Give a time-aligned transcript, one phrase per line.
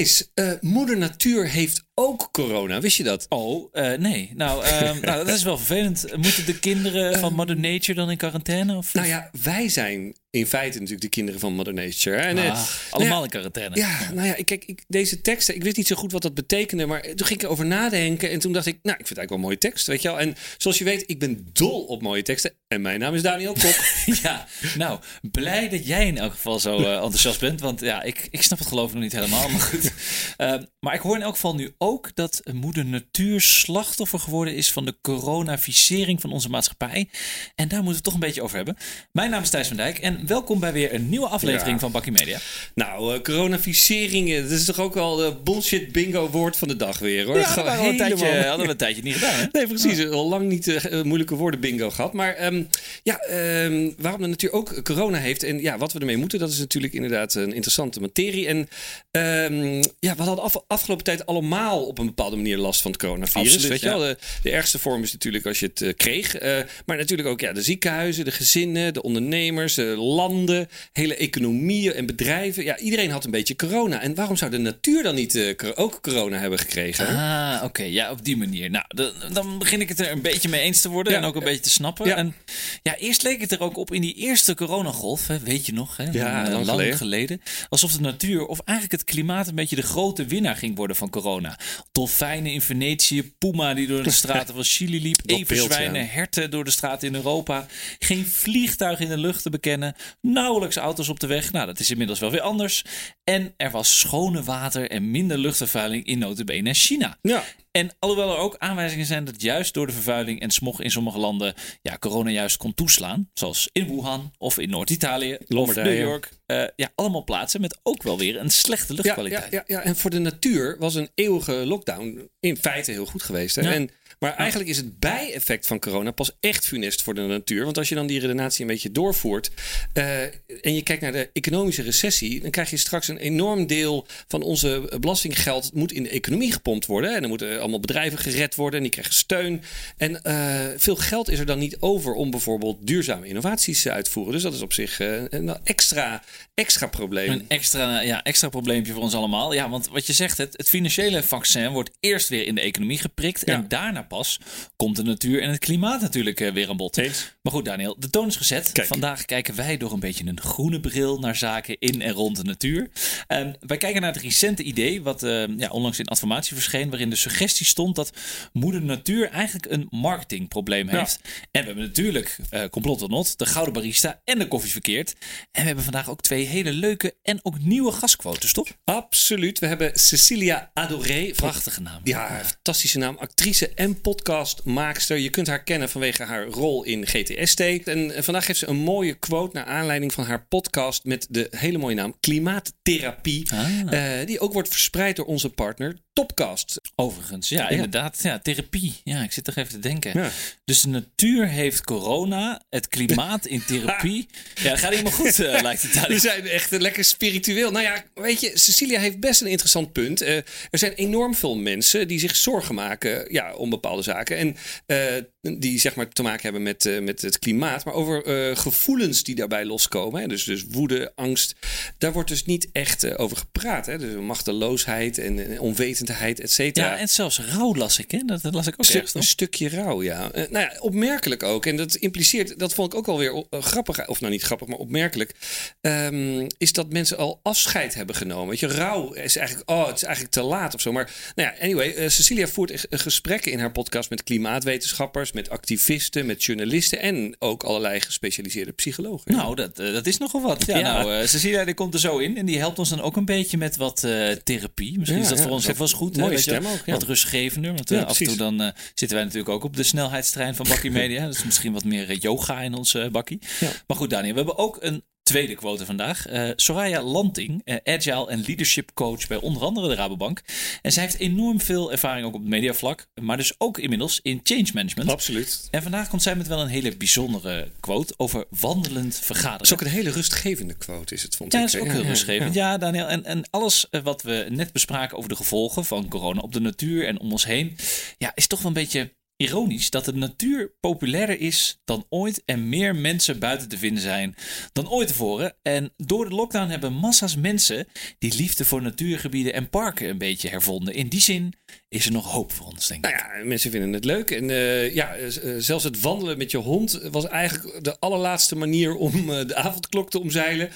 [0.00, 2.80] Eh, moeder natuur heeft ook corona.
[2.80, 3.26] Wist je dat?
[3.28, 4.30] Oh, eh, nee.
[4.34, 6.16] Nou, ehm, nou, dat is wel vervelend.
[6.16, 8.76] Moeten de kinderen van Mother Nature dan in quarantaine?
[8.76, 8.94] Of?
[8.94, 12.16] Nou ja, wij zijn in feite natuurlijk de kinderen van Mother Nature.
[12.16, 13.76] En, eh, Ah, nou allemaal ja, in quarantaine.
[13.76, 16.34] Ja, nou ja, ik, kijk, ik, deze teksten, ik wist niet zo goed wat dat
[16.34, 19.18] betekende, maar toen ging ik erover nadenken en toen dacht ik, nou, ik vind het
[19.18, 20.20] eigenlijk wel een mooie tekst, weet je wel.
[20.20, 23.52] En zoals je weet, ik ben dol op mooie teksten en mijn naam is Daniel
[23.52, 23.74] Kok.
[24.22, 25.00] Ja, nou,
[25.30, 27.60] blij dat jij in elk geval zo eh, enthousiast bent.
[27.60, 29.48] Want ja, ik, ik snap het geloof ik nog niet helemaal.
[29.48, 29.92] Maar goed.
[30.36, 34.72] Eh, maar ik hoor in elk geval nu ook dat moeder natuur slachtoffer geworden is
[34.72, 37.08] van de coronavisering van onze maatschappij.
[37.54, 38.76] En daar moeten we het toch een beetje over hebben.
[39.12, 41.78] Mijn naam is Thijs van Dijk en welkom bij weer een nieuwe aflevering Ja.
[41.78, 42.38] van Bakkie Media.
[42.74, 46.98] nou, eh coronaviseringen, dat is toch ook al de bullshit bingo woord van de dag
[46.98, 47.38] weer, hoor.
[47.38, 49.34] Ja, Gewoon dat hadden we, een tijdje, helemaal- hadden we een tijdje niet gedaan.
[49.40, 49.46] Hè?
[49.60, 50.06] Nee, precies.
[50.08, 52.12] Al lang niet eh, moeilijke woorden bingo gehad.
[52.12, 52.62] Maar ehm,
[53.02, 56.50] ja, ehm, waarom de natuur ook corona heeft en ja, wat we ermee moeten, dat
[56.50, 58.46] is natuurlijk inderdaad een interessante materie.
[58.46, 58.68] En
[59.10, 63.00] ehm, ja, we hadden af, afgelopen tijd allemaal op een bepaalde manier last van het
[63.00, 63.52] coronavirus.
[63.52, 63.98] Absoluut, weet je ja.
[63.98, 64.08] wel?
[64.08, 66.34] De, de ergste vorm is natuurlijk als je het eh, kreeg.
[66.34, 71.92] Eh, maar natuurlijk ook ja, de ziekenhuizen, de gezinnen, de ondernemers, de landen, hele economieën
[71.92, 72.64] en bedrijven.
[72.64, 74.02] Ja, iedereen had een beetje corona.
[74.02, 77.06] En waarom zou de natuur dan niet eh, ook corona hebben gekregen?
[77.06, 77.56] hè?
[77.56, 77.82] Ah, oké.
[77.82, 78.70] Ja, op die manier.
[78.70, 81.24] Nou, dan, dan begin ik het er een beetje mee eens te worden Ja, en
[81.24, 82.06] ook een beetje te snappen.
[82.06, 82.16] Ja.
[82.16, 82.34] En
[82.82, 85.96] ja, eerst leek het er ook op in die eerste coronagolf, hè, weet je nog,
[85.96, 87.42] hè, Ja, lang geleden.
[87.68, 91.10] alsof de natuur of eigenlijk het klimaat een beetje de grote winnaar ging worden van
[91.10, 91.58] corona.
[91.92, 96.06] Dolfijnen in Venetië, puma die door de straten van Chili liep, everzwijnen, ja.
[96.06, 97.66] herten door de straten in Europa,
[97.98, 101.52] geen vliegtuig in de lucht te bekennen, nauwelijks auto's op de weg.
[101.52, 102.84] Nou, dat is inmiddels wel weer anders.
[103.24, 107.18] En er was schone water en minder luchtvervuiling in notabene China.
[107.22, 107.44] Ja.
[107.70, 111.18] En alhoewel er ook aanwijzingen zijn dat juist door de vervuiling en smog in sommige
[111.18, 115.74] landen ja, corona juist kon toeslaan, zoals in Wuhan of in Noord-Italië of.
[115.74, 119.52] New York, eh, ja, allemaal plaatsen met ook wel weer een slechte Ja, luchtkwaliteit.
[119.52, 123.22] ja, ja, ja, en voor de natuur was een eeuwige lockdown in feite heel goed
[123.22, 123.56] geweest.
[123.56, 123.62] Hè?
[123.62, 123.72] Ja.
[123.72, 127.64] En, maar eigenlijk is het bijeffect van corona pas echt funest voor de natuur.
[127.64, 129.50] Want als je dan die redenatie een beetje doorvoert
[129.92, 130.22] eh,
[130.62, 134.42] en je kijkt naar de economische recessie, dan krijg je straks een enorm deel van
[134.42, 137.14] onze belastinggeld moet in de economie gepompt worden.
[137.14, 139.62] En dan moeten allemaal bedrijven gered worden en die krijgen steun.
[139.96, 144.10] En eh, veel geld is er dan niet over om bijvoorbeeld duurzame innovaties uit te
[144.10, 144.32] voeren.
[144.32, 146.22] Dus dat is op zich eh, een extra,
[146.54, 147.30] extra probleem.
[147.30, 149.52] Een extra, ja, extra probleempje voor ons allemaal.
[149.52, 152.98] Ja, want wat je zegt, het, het financiële vaccin wordt eerst weer in de economie
[152.98, 153.42] geprikt.
[153.44, 153.54] Ja.
[153.54, 154.38] En daarna pas
[154.76, 156.96] komt de natuur en het klimaat natuurlijk eh, weer aan bod.
[156.96, 157.34] Eens.
[157.42, 158.72] Maar goed, Daniel, de toon is gezet.
[158.72, 158.86] Kijk.
[158.86, 162.42] Vandaag kijken wij door een beetje een groene bril naar zaken in en rond de
[162.42, 162.90] natuur.
[163.26, 167.10] Ehm, wij kijken naar het recente idee, wat ehm, ja, onlangs in Adformatie verscheen, waarin
[167.10, 168.10] de suggestie stond dat
[168.52, 170.98] moeder natuur eigenlijk een marketingprobleem Ja.
[170.98, 171.20] heeft.
[171.50, 175.12] En we hebben natuurlijk eh complot of not, de gouden barista en de koffie verkeerd.
[175.52, 178.68] En we hebben vandaag ook twee hele leuke en ook nieuwe gastquotes, toch?
[178.84, 179.58] Absoluut.
[179.58, 181.30] We hebben Cecilia Adoré.
[181.36, 182.00] Prachtige naam.
[182.04, 183.16] Ja, fantastische naam.
[183.18, 185.18] Actrice en podcastmaakster.
[185.18, 187.60] Je kunt haar kennen vanwege haar rol in GTST.
[187.60, 191.46] En eh, vandaag heeft ze een mooie quote naar aanleiding van haar podcast met de
[191.50, 193.50] hele mooie naam Klimaattherapie.
[193.52, 194.20] Ah.
[194.20, 196.80] eh, die ook wordt verspreid door onze partner Topcast.
[196.96, 198.22] Overigens, ja, inderdaad.
[198.22, 198.94] Ja, therapie.
[199.04, 200.22] Ja, ik zit toch even te denken.
[200.22, 200.30] Ja.
[200.64, 204.28] Dus de natuur heeft corona, het klimaat in therapie.
[204.54, 207.70] Ja, dat gaat helemaal goed, eh, lijkt het We zijn echt lekker spiritueel.
[207.70, 210.20] Nou ja, weet je, Cecilia heeft best een interessant punt.
[210.20, 210.36] Eh,
[210.70, 214.36] er zijn enorm veel mensen die zich zorgen maken ja, om bepaalde zaken.
[214.36, 214.56] En
[214.86, 217.84] eh, die zeg maar te maken hebben met, met het klimaat.
[217.84, 220.20] Maar over gevoelens die daarbij loskomen.
[220.20, 220.26] Hè?
[220.26, 221.54] Dus, dus woede, angst.
[221.98, 223.86] Daar wordt dus niet echt over gepraat.
[223.86, 223.98] Hè?
[223.98, 226.86] Dus machteloosheid en eh, onwetendheid, et cetera.
[226.86, 228.18] Ja, en zelfs rouw las ik, hè?
[228.26, 229.14] Dat, dat las ik ook ergens.
[229.14, 230.30] een stukje rouw, ja.
[230.32, 231.66] Eh, nou ja, opmerkelijk ook.
[231.66, 234.78] En dat impliceert, dat vond ik ook alweer uh, grappig, of nou niet grappig, maar
[234.78, 235.34] opmerkelijk.
[235.80, 238.48] ehm, is dat mensen al afscheid hebben genomen.
[238.48, 240.92] Weet je, rouw is eigenlijk, oh, het is eigenlijk te laat of zo.
[240.92, 245.32] Maar nou ja, anyway, eh, Cecilia voert echt, eh, gesprekken in haar podcast met klimaatwetenschappers,
[245.32, 249.32] met activisten, met journalisten en ook allerlei gespecialiseerde psychologen.
[249.32, 250.64] Nou, dat, eh, dat is nogal wat.
[250.66, 250.92] Ja, Ja.
[251.02, 252.36] nou, eh, Cecilia die komt er zo in.
[252.36, 254.98] En die helpt ons dan ook een beetje met wat eh, therapie.
[254.98, 256.16] Misschien Ja, is dat voor ons ook wel goed.
[256.16, 256.60] hè, mooie je wel.
[256.60, 256.92] stem ook, ja.
[256.92, 257.74] Wat rustgevender.
[257.74, 260.54] Want eh, Ja, af en toe dan eh, zitten wij natuurlijk ook op de snelheidstrein
[260.54, 261.26] van Bakkie Media.
[261.26, 263.38] dus misschien wat meer eh, yoga in onze eh, bakkie.
[263.86, 266.26] Maar goed, Daniel, we hebben ook een tweede quote vandaag.
[266.26, 270.42] Eh, Soraya Lanting, eh, agile en leadership coach bij onder andere de Rabobank.
[270.82, 273.06] En zij heeft enorm veel ervaring ook op het mediavlak.
[273.20, 275.10] Maar dus ook inmiddels in change management.
[275.10, 275.68] Absoluut.
[275.70, 279.60] En vandaag komt zij met wel een hele bijzondere quote over wandelend Dat vergaderen.
[279.62, 281.64] is ook een hele rustgevende quote, is het, vond Ja, ik.
[281.64, 282.54] dat is ook Ja, heel ja, rustgevend.
[282.54, 282.70] ja.
[282.70, 283.06] Ja, Daniel.
[283.06, 286.60] En, en alles eh, wat we net bespraken over de gevolgen van corona op de
[286.60, 287.76] natuur en om ons heen,
[288.18, 292.68] ja, is toch wel een beetje ironisch dat de natuur populairder is dan ooit en
[292.68, 294.34] meer mensen buiten te vinden zijn
[294.72, 295.56] dan ooit tevoren.
[295.62, 297.86] En door de lockdown hebben massa's mensen
[298.18, 300.94] die liefde voor natuurgebieden en parken een beetje hervonden.
[300.94, 301.52] In die zin
[301.90, 303.10] is er nog hoop voor ons, denk ik.
[303.10, 304.30] Nou ja, mensen vinden het leuk.
[304.30, 308.94] En uh, ja, uh, zelfs het wandelen met je hond was eigenlijk de allerlaatste manier
[308.94, 310.70] om uh, de avondklok te omzeilen.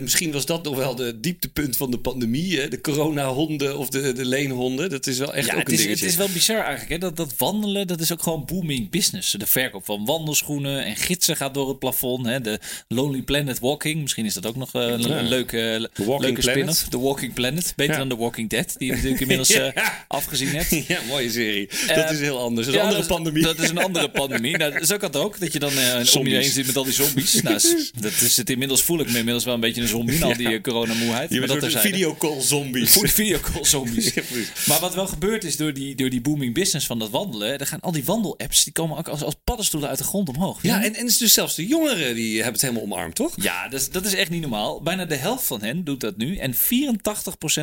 [0.00, 2.60] misschien was dat nog wel de dieptepunt van de pandemie.
[2.60, 2.68] Hè?
[2.68, 4.90] De corona-honden of de, de leenhonden.
[4.90, 6.04] Dat is wel echt ja, ook het een is, dingetje.
[6.04, 6.90] Het is wel bizar eigenlijk.
[6.90, 6.98] Hè?
[6.98, 9.30] Dat, dat wandelen, dat is ook gewoon booming business.
[9.30, 12.26] De verkoop van wandelschoenen en gidsen gaat door het plafond.
[12.26, 12.40] Hè?
[12.40, 14.00] De Lonely Planet Walking.
[14.00, 16.88] Misschien is dat ook nog een leuke, leuke spin-off.
[16.88, 17.72] The Walking Planet.
[17.76, 17.98] Beter Ja.
[17.98, 18.74] dan The Walking Dead.
[18.78, 19.76] Die natuurlijk inmiddels eh,
[20.08, 20.52] afgezien
[20.88, 21.68] Ja, mooie serie.
[21.88, 22.66] Eh, dat is heel anders.
[22.66, 23.42] Dat is Ja, een andere dat is- pandemie.
[23.42, 24.56] Dat is een andere pandemie.
[24.56, 25.40] Nou, zo kan het ook.
[25.40, 27.32] Dat je dan eh om je heen zit met al die zombies.
[27.42, 27.60] Nou,
[28.00, 30.18] dat is het inmiddels voel ik me inmiddels wel een beetje een zombie.
[30.18, 31.30] na Al die eh, coronamoeheid.
[31.30, 31.96] Je bent dat een soort terzijde.
[31.96, 32.90] videocall zombies.
[32.92, 34.04] Voor de videocall zombies.
[34.14, 34.66] Ja, precies.
[34.66, 37.58] Maar wat wel gebeurd is door die, door die booming business van dat wandelen.
[37.58, 40.62] Er gaan al die wandelapps, die komen ook als, als paddenstoelen uit de grond omhoog.
[40.62, 43.32] Ja, en, en het is dus zelfs de jongeren die hebben het helemaal omarmd, toch?
[43.42, 44.82] Ja, dat is, dat is echt niet normaal.
[44.82, 46.36] Bijna de helft van hen doet dat nu.
[46.36, 46.58] En 84%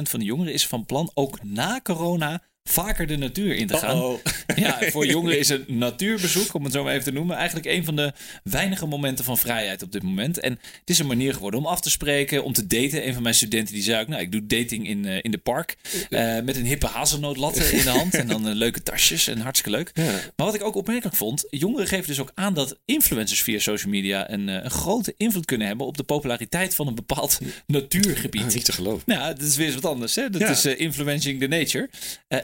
[0.10, 4.18] van de jongeren is van plan ook na corona vaker de natuur in te gaan.
[4.56, 7.86] Ja, voor jongeren is een natuurbezoek, om het zo maar even te noemen, eigenlijk een
[7.86, 8.14] van de
[8.44, 10.40] weinige momenten van vrijheid op dit moment.
[10.40, 13.08] En het is een manier geworden om af te spreken, om te daten.
[13.08, 15.38] Een van mijn studenten die zei ook, nou, ik doe dating in, eh, in de
[15.38, 15.76] park.
[16.10, 19.78] eh, met een hippe hazelnootlatte in de hand en dan eh, leuke tasjes en hartstikke
[19.78, 19.92] leuk.
[19.94, 20.04] Ja.
[20.36, 23.92] Maar wat ik ook opmerkelijk vond, jongeren geven dus ook aan dat influencers via social
[23.92, 28.42] media een, een grote invloed kunnen hebben op de populariteit van een bepaald natuurgebied.
[28.42, 29.04] Ah, niet te geloven.
[29.06, 30.16] Nou, dat is weer eens wat anders.
[30.16, 30.30] Hè?
[30.30, 30.50] Dat Ja.
[30.50, 31.90] is influencing the nature.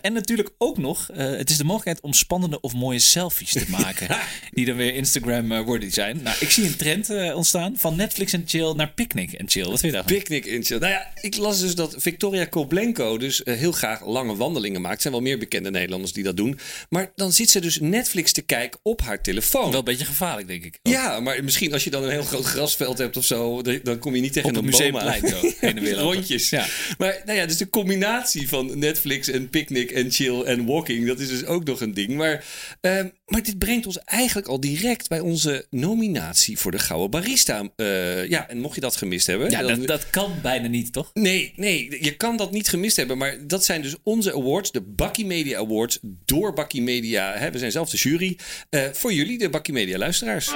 [0.07, 3.51] Eh, en natuurlijk ook nog, eh, het is de mogelijkheid om spannende of mooie selfies
[3.51, 4.07] te maken.
[4.51, 6.19] die dan weer Instagram-worthy zijn.
[6.23, 9.63] Nou, ik zie een trend eh, ontstaan van Netflix en chill naar picnic en chill.
[9.63, 10.17] Wat vind je daarvan?
[10.17, 10.77] Picnic in chill.
[10.77, 14.95] Nou ja, ik las dus dat Victoria Koblenko dus eh, heel graag lange wandelingen maakt.
[14.95, 16.59] Er zijn wel meer bekende Nederlanders die dat doen.
[16.89, 19.69] Maar dan zit ze dus Netflix te kijken op haar telefoon.
[19.69, 20.79] Wel een beetje gevaarlijk, denk ik.
[20.83, 24.15] Ja, maar misschien als je dan een heel groot grasveld hebt of zo, dan- kom
[24.15, 24.69] je niet tegen Op een aan.
[24.69, 25.23] museumplein
[25.59, 25.93] en.
[26.07, 26.49] Rondjes.
[26.49, 26.65] Ja.
[26.97, 31.19] Maar nou ja, dus de combinatie van Netflix en picnic en chill en walking, dat
[31.19, 32.09] is dus ook nog een ding.
[32.15, 32.45] Maar,
[32.81, 37.69] ehm, maar dit brengt ons eigenlijk al direct bij onze nominatie voor de Gouden Barista.
[37.75, 40.93] Eh, ja, en mocht je dat gemist hebben, Ja, dan- dat, dat kan bijna niet,
[40.93, 41.11] toch?
[41.13, 43.17] Nee, nee, je kan dat niet gemist hebben.
[43.17, 47.33] Maar dat zijn dus onze awards, de Bakkie Media Awards, door Bakkie Media.
[47.37, 48.37] Hè, we zijn zelf de jury.
[48.69, 50.51] eh, voor jullie, de Bakkie Media luisteraars.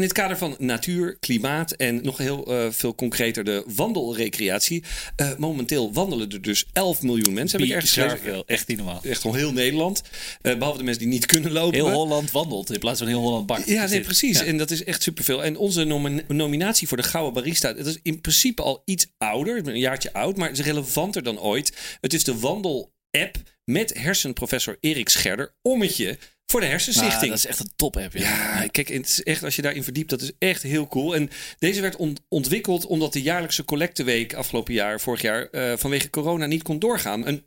[0.00, 4.84] In het kader van natuur, klimaat en nog heel eh, veel concreter de wandelrecreatie.
[5.16, 7.58] Eh, momenteel wandelen er dus 11 miljoen mensen.
[7.58, 8.42] Heb ik ergens gelezen.
[8.46, 9.00] Echt niet normaal.
[9.02, 10.02] Echt gewoon heel Nederland.
[10.42, 11.74] Eh, behalve de mensen die niet kunnen lopen.
[11.74, 13.66] Heel Holland wandelt in plaats van heel Holland bakt.
[13.66, 14.38] Ja, nee, precies.
[14.38, 14.44] Ja.
[14.44, 15.44] En dat is echt superveel.
[15.44, 19.66] En onze nomi- nominatie voor de Gouden Barista, dat is in principe al iets ouder,
[19.68, 21.72] een jaartje oud, maar het is relevanter dan ooit.
[22.00, 26.18] Het is de wandel-app met hersenprofessor Erik Scherder, ommetje
[26.50, 27.28] voor de Maar Hersenstichting.
[27.30, 28.12] dat is echt een top-app.
[28.12, 28.20] Ja.
[28.62, 31.14] Ja, kijk, het is echt, als je daarin verdiept, dat is echt heel cool.
[31.14, 36.10] En deze werd ont- ontwikkeld omdat de jaarlijkse collecteweek afgelopen jaar, vorig jaar, eh, vanwege
[36.10, 37.26] corona niet kon doorgaan.
[37.26, 37.44] Een,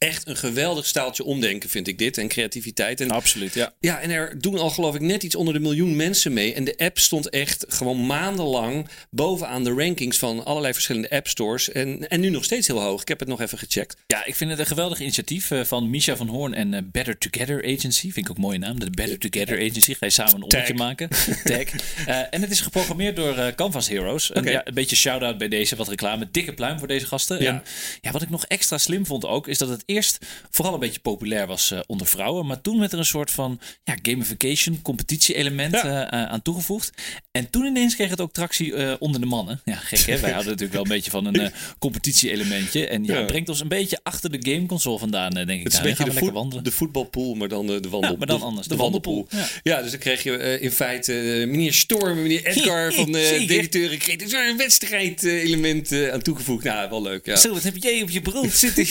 [0.00, 2.18] echt een geweldig staaltje omdenken, vind ik dit.
[2.18, 3.00] En creativiteit.
[3.00, 3.72] En Absoluut, ja.
[3.80, 6.54] ja, en er doen al geloof ik net iets onder de miljoen mensen mee.
[6.54, 11.72] En de app stond echt gewoon maandenlang bovenaan de rankings van allerlei verschillende app stores.
[11.72, 13.00] En, en nu nog steeds heel hoog.
[13.00, 13.96] Ik heb het nog even gecheckt.
[14.06, 17.18] Ja, ik vind het een geweldig initiatief eh, van Misha van Hoorn en eh, Better
[17.18, 18.12] Together Agency.
[18.12, 18.80] Vind ik ook een mooie naam.
[18.80, 19.94] De Better Together Agency.
[19.94, 21.08] Ga je samen een ommetje maken.
[21.44, 21.58] Tag.
[22.06, 24.32] Eh, en het is geprogrammeerd door Canvas Heroes.
[24.32, 24.50] En Oké.
[24.50, 26.28] ja, een beetje shout-out bij deze, wat reclame.
[26.30, 27.42] Dikke pluim voor deze gasten.
[27.42, 27.48] Ja.
[27.48, 27.62] En
[28.00, 30.18] ja, wat ik nog extra slim vond ook, is dat het eerst
[30.50, 32.46] vooral een beetje populair was eh, onder vrouwen.
[32.46, 35.84] Maar toen werd er een soort van ja, gamification, competitie-element Ja.
[36.10, 36.90] eh, eh, aan toegevoegd.
[37.30, 39.60] En toen ineens kreeg het ook tractie onder de mannen.
[39.64, 40.18] Ja, gek hè?
[40.18, 42.86] Wij hadden natuurlijk wel een beetje van een competitie-elementje.
[42.86, 45.58] En ja, brengt ons een beetje achter de gameconsole vandaan, denk ik.
[45.62, 46.64] Het is Nou, een beetje de, wandelen.
[46.64, 48.16] de voetbalpool, maar dan de wandel.
[48.16, 48.66] Maar dan de- anders.
[48.66, 49.28] De, De wandelpool.
[49.62, 49.82] Ja.
[49.82, 51.12] dus dan kreeg je in feite
[51.48, 53.46] meneer Storm, meneer Edgar van de Zeker.
[53.46, 53.96] directeur.
[53.96, 56.64] Kreeg er een wedstrijd-element aan toegevoegd.
[56.64, 57.26] Nou, wel leuk.
[57.26, 57.36] Ja.
[57.36, 58.84] Zo, wat heb jij op je brood zitten?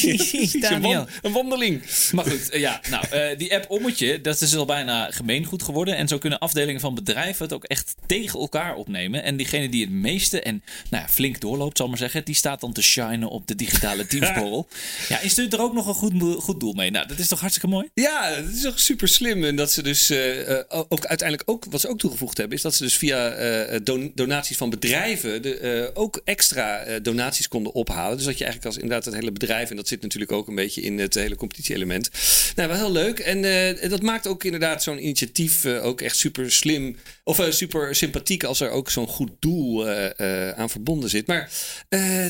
[0.90, 1.20] Een, Daniel.
[1.22, 1.82] wan- een wandeling.
[2.12, 5.96] Maar goed, eh, ja, nou, eh, die app Ommetje, dat is al bijna gemeengoed geworden.
[5.96, 9.24] En zo kunnen afdelingen van bedrijven het ook echt tegen elkaar opnemen.
[9.24, 12.62] En diegene die het meeste en nou ja, flink doorloopt, zal maar zeggen, die staat
[12.62, 14.68] dan te shinen op de digitale teamsborrel.
[15.10, 16.92] ja, stuurt er ook nog een goed, goed doel mee.
[16.92, 17.90] Nou, dat is toch hartstikke mooi?
[17.94, 19.44] Ja, dat is ook super slim.
[19.44, 22.76] En dat ze dus eh, ook uiteindelijk ook, wat ze ook toegevoegd hebben, is dat
[22.76, 23.18] ze dus via
[23.84, 28.18] don- donaties van bedrijven de, ook extra donaties konden ophalen.
[28.18, 30.56] Dus dat je eigenlijk als inderdaad het hele bedrijf, en dat zit natuurlijk ook een
[30.56, 32.10] beetje in het hele competitie-element.
[32.56, 33.20] Nou, wel heel leuk.
[33.20, 36.96] En eh, dat maakt ook inderdaad zo'n initiatief eh, ook echt super slim.
[37.24, 39.88] Of eh, super sympathiek als er ook zo'n goed doel
[40.56, 41.28] aan verbonden zit.
[41.28, 41.52] Maar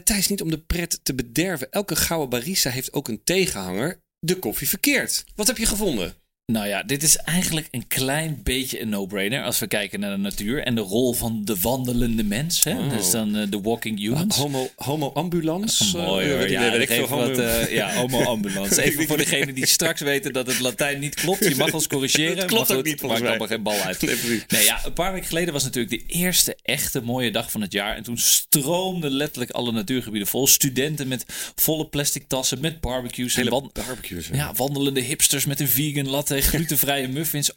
[0.04, 1.72] Thijs, niet om de pret te bederven.
[1.72, 4.00] Elke gouden barista heeft ook een tegenhanger.
[4.20, 5.24] De koffie verkeerd.
[5.36, 6.14] Wat heb je gevonden?
[6.52, 10.18] Nou ja, dit is eigenlijk een klein beetje een no-brainer als we kijken naar de
[10.18, 12.64] natuur en de rol van de wandelende mens.
[12.64, 12.78] Hè?
[12.78, 12.90] Oh.
[12.90, 14.36] Dus dan eh, de walking humans.
[14.38, 15.98] Homo, homo ambulance?
[15.98, 16.50] Mooi Eh, hoor.
[16.50, 18.82] Ja, ik ik veel, wat, homo- eh, ja, homo ambulance.
[18.82, 21.46] Even voor degenen die straks weten dat het Latijn niet klopt.
[21.50, 22.38] Je mag ons corrigeren.
[22.38, 23.48] Het klopt maar ook niet, volgens maakt mij.
[23.48, 24.02] geen bal uit.
[24.48, 27.72] Nee, ja, een paar weken geleden was natuurlijk de eerste echte mooie dag van het
[27.74, 27.96] jaar.
[27.96, 30.48] En toen stroomden letterlijk alle natuurgebieden vol.
[30.48, 31.26] Studenten met
[31.56, 33.36] volle plastic tassen, met barbecues.
[33.36, 34.30] en Hele barbecues.
[34.32, 37.52] ja, wandelende hipsters met een vegan latte, glutenvrije muffins.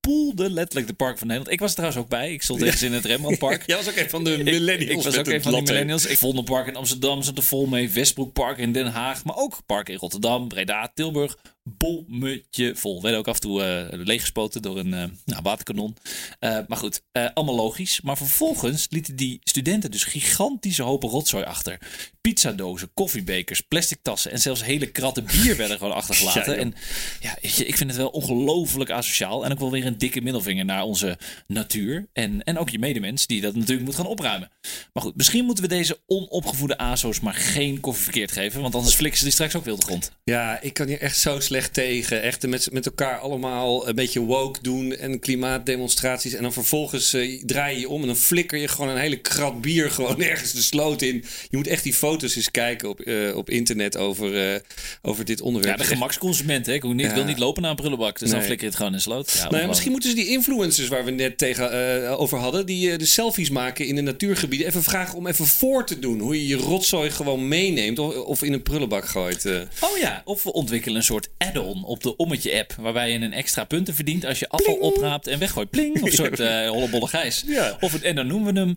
[0.00, 1.54] Overspoelde letterlijk de Park van Nederland.
[1.54, 2.32] Ik was er trouwens ook bij.
[2.32, 3.62] Ik stond ergens in het Rembrandtpark.
[3.66, 4.90] Jij was ook een van de millennials.
[4.90, 5.72] Ik, was ook een van latte.
[5.72, 6.06] millennials.
[6.06, 7.90] Ik vond een park in Amsterdam zat er vol mee.
[7.90, 9.24] Westbroekpark in Den Haag.
[9.24, 11.36] Maar ook park in Rotterdam, Breda, Tilburg.
[11.76, 13.02] Bommetje vol.
[13.02, 15.96] Werden ook af en toe eh, leeggespoten door een eh, nou, waterkanon.
[16.38, 17.02] Eh, maar goed,
[17.34, 18.00] allemaal logisch.
[18.00, 21.78] Maar vervolgens lieten die studenten dus gigantische hopen rotzooi achter.
[22.20, 26.54] Pizzadozen, koffiebekers, plastic tassen en zelfs hele kratten bier werden gewoon achtergelaten.
[26.54, 26.74] Ja, en
[27.20, 29.44] ja, ik vind het wel ongelooflijk asociaal.
[29.44, 32.06] En ook wel weer een dikke middelvinger naar onze natuur.
[32.12, 34.50] En, en ook je medemens, die dat natuurlijk moet gaan opruimen.
[34.92, 38.60] Maar goed, misschien moeten we deze onopgevoede ASO's maar geen koffie verkeerd geven.
[38.62, 40.10] Want anders flikken ze die straks ook de grond.
[40.24, 42.22] Ja, ik kan hier echt zo slecht tegen.
[42.22, 46.32] Echt met, met elkaar allemaal een beetje woke doen en klimaatdemonstraties.
[46.34, 49.16] En dan vervolgens eh, draai je je om en dan flikker je gewoon een hele
[49.20, 51.24] krat bier gewoon ergens de sloot in.
[51.50, 54.60] Je moet echt die foto's eens kijken op, eh, op internet over, eh,
[55.02, 55.78] over dit Ja, onderwerp.
[55.78, 56.72] de gemaksconsument, hè.
[56.72, 57.14] Ik wil niet, Ja.
[57.14, 58.18] wil niet lopen naar een prullenbak.
[58.18, 59.32] Dus dan flikker je het gewoon in de sloot.
[59.32, 59.66] Ja, Nou ja.
[59.78, 61.72] Misschien moeten ze die influencers waar we net tegen
[62.04, 65.46] eh, over hadden, die eh, de selfies maken in de natuurgebieden, even vragen om even
[65.46, 66.18] voor te doen.
[66.20, 69.44] Hoe je je rotzooi gewoon meeneemt of, of in een prullenbak gooit.
[69.44, 69.60] eh.
[69.80, 72.74] Oh ja, of we ontwikkelen een soort add-on op de Ommetje-app.
[72.80, 75.70] Waarbij je een extra punten verdient als je afval opraapt en weggooit.
[75.70, 76.38] Pling, of een soort
[76.74, 77.44] hollebolle gijs.
[77.46, 77.76] Ja.
[77.80, 78.76] Of het, en dan noemen we hem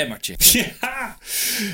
[0.00, 0.34] emmertje.
[0.80, 1.18] Ja,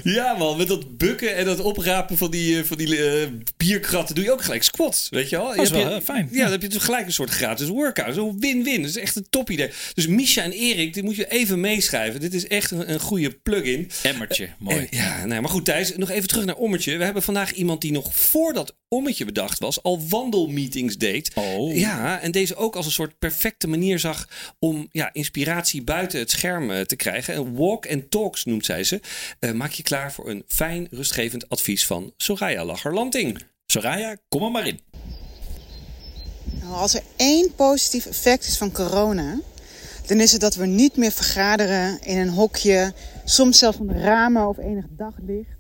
[0.03, 4.15] ja man, met dat bukken en dat oprapen van die, eh, van die eh, bierkratten
[4.15, 5.47] doe je ook gelijk squats, weet je wel?
[5.57, 6.29] Dat is wel, je- eh, fijn.
[6.33, 8.15] Ja, dan heb je dus gelijk een soort gratis workout.
[8.15, 9.71] Zo'n win-win, dat is echt een top idee.
[9.95, 12.21] Dus Misha en Erik, dit moet je even meeschrijven.
[12.21, 13.91] Dit is echt een, een goede plugin.
[14.03, 14.87] Emmertje, mooi.
[14.91, 16.97] Ja, nee, maar goed Thijs, nog even terug naar Ommetje.
[16.99, 21.31] We hebben vandaag iemand die nog voordat Ommetje bedacht was, al wandelmeetings deed.
[21.35, 21.77] Oh.
[21.77, 26.31] Ja, en deze ook als een soort perfecte manier zag om ja, inspiratie buiten het
[26.31, 27.35] scherm eh, te krijgen.
[27.35, 29.01] En walk and talks noemt zij ze.
[29.39, 33.43] Eh, maak je klaar voor een fijn, rustgevend advies van Soraya Lacher-Lanting.
[33.67, 34.81] Soraya, kom er maar in.
[36.61, 39.41] Nou, als er één positief effect is van corona,
[40.07, 42.93] dan is het dat we niet meer vergaderen in een hokje,
[43.25, 45.51] soms zelfs van ramen of enig daglicht.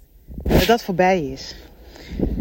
[0.42, 1.54] Dat dat voorbij is.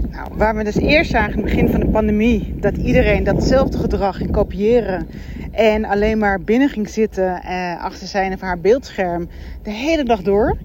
[0.09, 3.77] Nou, waar we dus eerst zagen in het begin van de pandemie dat iedereen datzelfde
[3.77, 5.07] gedrag ging kopiëren
[5.51, 9.29] en alleen maar binnen ging zitten eh, achter zijn of haar beeldscherm
[9.63, 10.57] de hele dag door,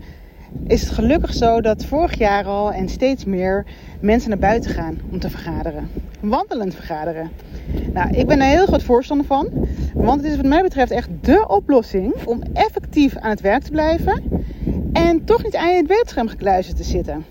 [0.66, 3.64] is het gelukkig zo dat vorig jaar al en steeds meer
[4.00, 5.88] mensen naar buiten gaan om te vergaderen.
[6.20, 7.30] Wandelend vergaderen.
[7.92, 9.48] Nou, ik ben er heel groot voorstander van.
[9.94, 13.70] Want het is wat mij betreft echt dé oplossing om effectief aan het werk te
[13.70, 14.22] blijven.
[14.92, 17.24] En toch niet aan je beeldscherm gekluisterd te zitten.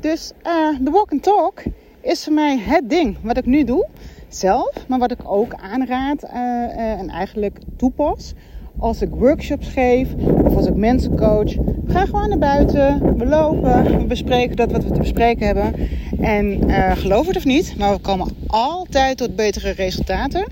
[0.00, 1.62] Dus eh, de walk and talk
[2.00, 3.88] is voor mij het ding wat ik nu doe.
[4.28, 8.32] Zelf, maar wat ik ook aanraad eh, eh, en eigenlijk toepas.
[8.78, 10.08] Als ik workshops geef
[10.44, 11.54] of als ik mensen coach.
[11.86, 15.88] Gaan gewoon naar buiten, we lopen, we bespreken dat wat we te bespreken hebben.
[16.20, 20.46] En eh, geloof het of niet, maar we komen altijd tot betere resultaten.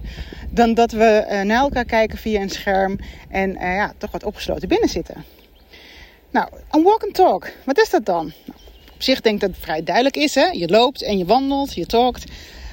[0.51, 4.89] Dan dat we naar elkaar kijken via een scherm en ja, toch wat opgesloten binnen
[4.89, 5.25] zitten.
[6.31, 8.33] Nou, een walk and talk, wat is dat dan?
[8.99, 10.35] Op zich denk ik dat het vrij duidelijk is.
[10.35, 10.47] Hè?
[10.47, 12.25] Je loopt en je wandelt, je talkt.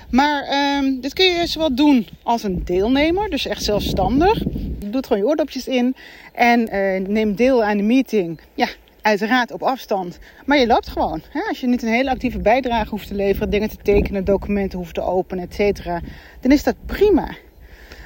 [0.10, 4.40] Maar ehm, dit kun je zowel doen als een deelnemer, dus echt zelfstandig.
[4.80, 5.96] Je doet gewoon je oordopjes in
[6.34, 8.40] en eh neemt deel aan de meeting.
[8.54, 8.68] Ja,
[9.02, 10.20] uiteraard op afstand.
[10.46, 11.22] Maar je loopt gewoon.
[11.30, 11.40] Hè?
[11.50, 14.94] Als je niet een hele actieve bijdrage hoeft te leveren, dingen te tekenen, documenten hoeft
[14.94, 16.02] te openen, et cetera,
[16.42, 17.28] dan is dat prima.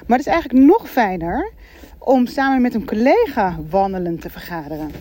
[0.07, 1.51] Maar het is eigenlijk nog fijner
[1.99, 4.91] om samen met een collega wandelend te vergaderen.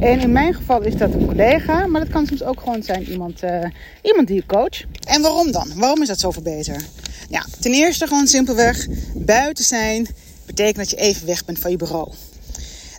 [0.00, 3.10] En in mijn geval is dat een collega, maar dat kan soms ook gewoon zijn
[3.10, 3.64] iemand, eh,
[4.02, 4.82] iemand die je coach.
[5.08, 5.72] En waarom dan?
[5.74, 6.82] Waarom is dat zoveel beter?
[7.28, 10.06] Ja, ten eerste gewoon simpelweg buiten zijn
[10.46, 12.12] betekent dat je even weg bent van je bureau.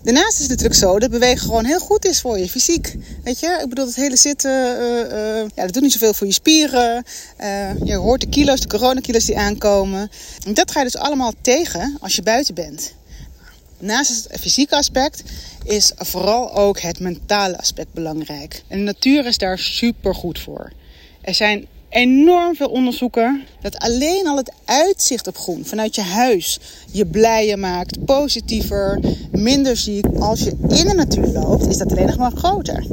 [0.03, 2.95] Daarnaast is het natuurlijk zo dat bewegen gewoon heel goed is voor je fysiek.
[3.23, 6.27] Weet je, ik bedoel, het hele zitten, eh, eh, ja, dat doet niet zoveel voor
[6.27, 7.03] je spieren.
[7.83, 10.09] Je hoort de kilo's, de coronakilo's die aankomen.
[10.45, 12.95] En dat ga je dus allemaal tegen als je buiten bent.
[13.79, 15.23] Naast het fysieke aspect
[15.63, 18.63] is vooral ook het mentale aspect belangrijk.
[18.67, 20.71] En de natuur is daar super goed voor.
[21.21, 26.59] Er zijn enorm veel onderzoeken dat alleen al het uitzicht op groen vanuit je huis
[26.91, 28.99] je blijer maakt, positiever,
[29.31, 30.05] minder ziek.
[30.19, 32.85] Als je in de natuur loopt, is dat alleen nog maar groter.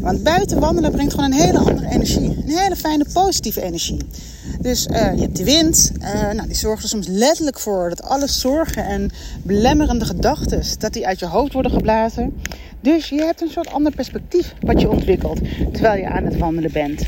[0.00, 2.36] Want buiten wandelen brengt gewoon een hele andere energie.
[2.46, 3.96] Een hele fijne, positieve energie.
[4.60, 8.02] Dus uh, je hebt de wind, uh, nou, die zorgt er soms letterlijk voor dat
[8.02, 9.10] alle zorgen en
[9.42, 12.42] belemmerende gedachten, dat die uit je hoofd worden geblazen.
[12.80, 15.38] Dus je hebt een soort ander perspectief wat je ontwikkelt
[15.72, 17.02] terwijl je aan het wandelen bent.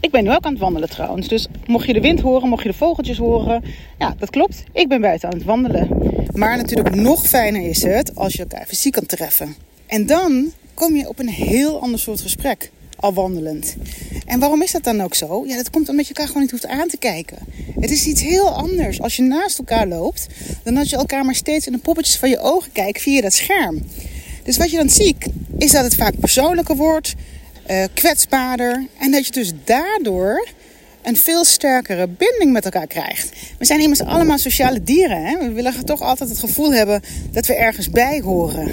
[0.00, 1.28] Ik ben nu ook aan het wandelen trouwens.
[1.28, 3.64] Dus mocht je de wind horen, mocht je de vogeltjes horen.
[3.98, 4.64] Ja, dat klopt.
[4.72, 5.88] Ik ben buiten aan het wandelen.
[6.32, 9.54] Maar natuurlijk nog fijner is het als je elkaar fysiek kan treffen.
[9.86, 12.70] En dan kom je op een heel ander soort gesprek.
[12.96, 13.76] Al wandelend.
[14.26, 15.44] En waarom is dat dan ook zo?
[15.46, 17.38] Ja, dat komt omdat je elkaar gewoon niet hoeft aan te kijken.
[17.80, 20.26] Het is iets heel anders als je naast elkaar loopt.
[20.64, 23.32] dan als je elkaar maar steeds in de poppetjes van je ogen kijkt via dat
[23.32, 23.82] scherm.
[24.42, 25.26] Dus wat je dan ziet,
[25.58, 27.14] is dat het vaak persoonlijker wordt
[27.70, 28.86] uh, kwetsbaarder.
[28.98, 30.48] En dat je dus daardoor
[31.02, 33.32] een veel sterkere binding met elkaar krijgt.
[33.58, 35.24] We zijn immers allemaal sociale dieren.
[35.24, 35.38] Hè?
[35.38, 38.70] We willen toch altijd het gevoel hebben dat we ergens bij horen.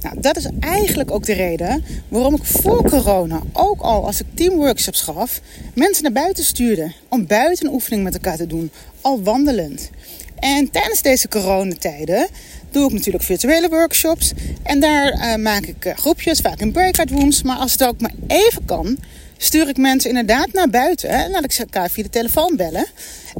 [0.00, 4.26] Nou, dat is eigenlijk ook de reden waarom ik voor corona, ook al als ik
[4.34, 5.40] teamworkshops gaf,
[5.74, 6.92] mensen naar buiten stuurde.
[7.08, 9.90] Om buiten oefening met elkaar te doen, al wandelend.
[10.38, 12.28] En tijdens deze coronatijden
[12.70, 14.32] doe ik natuurlijk virtuele workshops.
[14.62, 17.42] En daar uh, maak ik uh, groepjes, vaak in breakout rooms.
[17.42, 18.98] Maar als het ook maar even kan,
[19.36, 21.08] stuur ik mensen inderdaad naar buiten.
[21.08, 22.86] En laat ik ze elkaar via de telefoon bellen.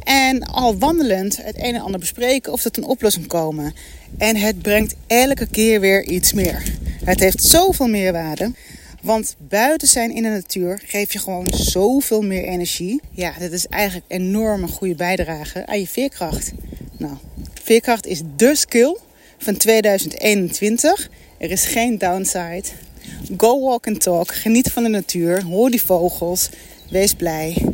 [0.03, 3.73] En al wandelend het een en ander bespreken of tot een oplossing komen.
[4.17, 6.63] En het brengt elke keer weer iets meer.
[7.03, 8.51] Het heeft zoveel meerwaarde.
[9.01, 13.01] Want buiten zijn in de natuur geeft je gewoon zoveel meer energie.
[13.11, 16.51] Ja, dat is eigenlijk een enorme goede bijdrage aan je veerkracht.
[16.97, 17.13] Nou,
[17.63, 18.97] veerkracht is de skill
[19.37, 21.09] van 2021.
[21.37, 22.63] Er is geen downside.
[23.37, 24.33] Go walk and talk.
[24.33, 25.43] Geniet van de natuur.
[25.43, 26.49] Hoor die vogels.
[26.89, 27.65] Wees blij.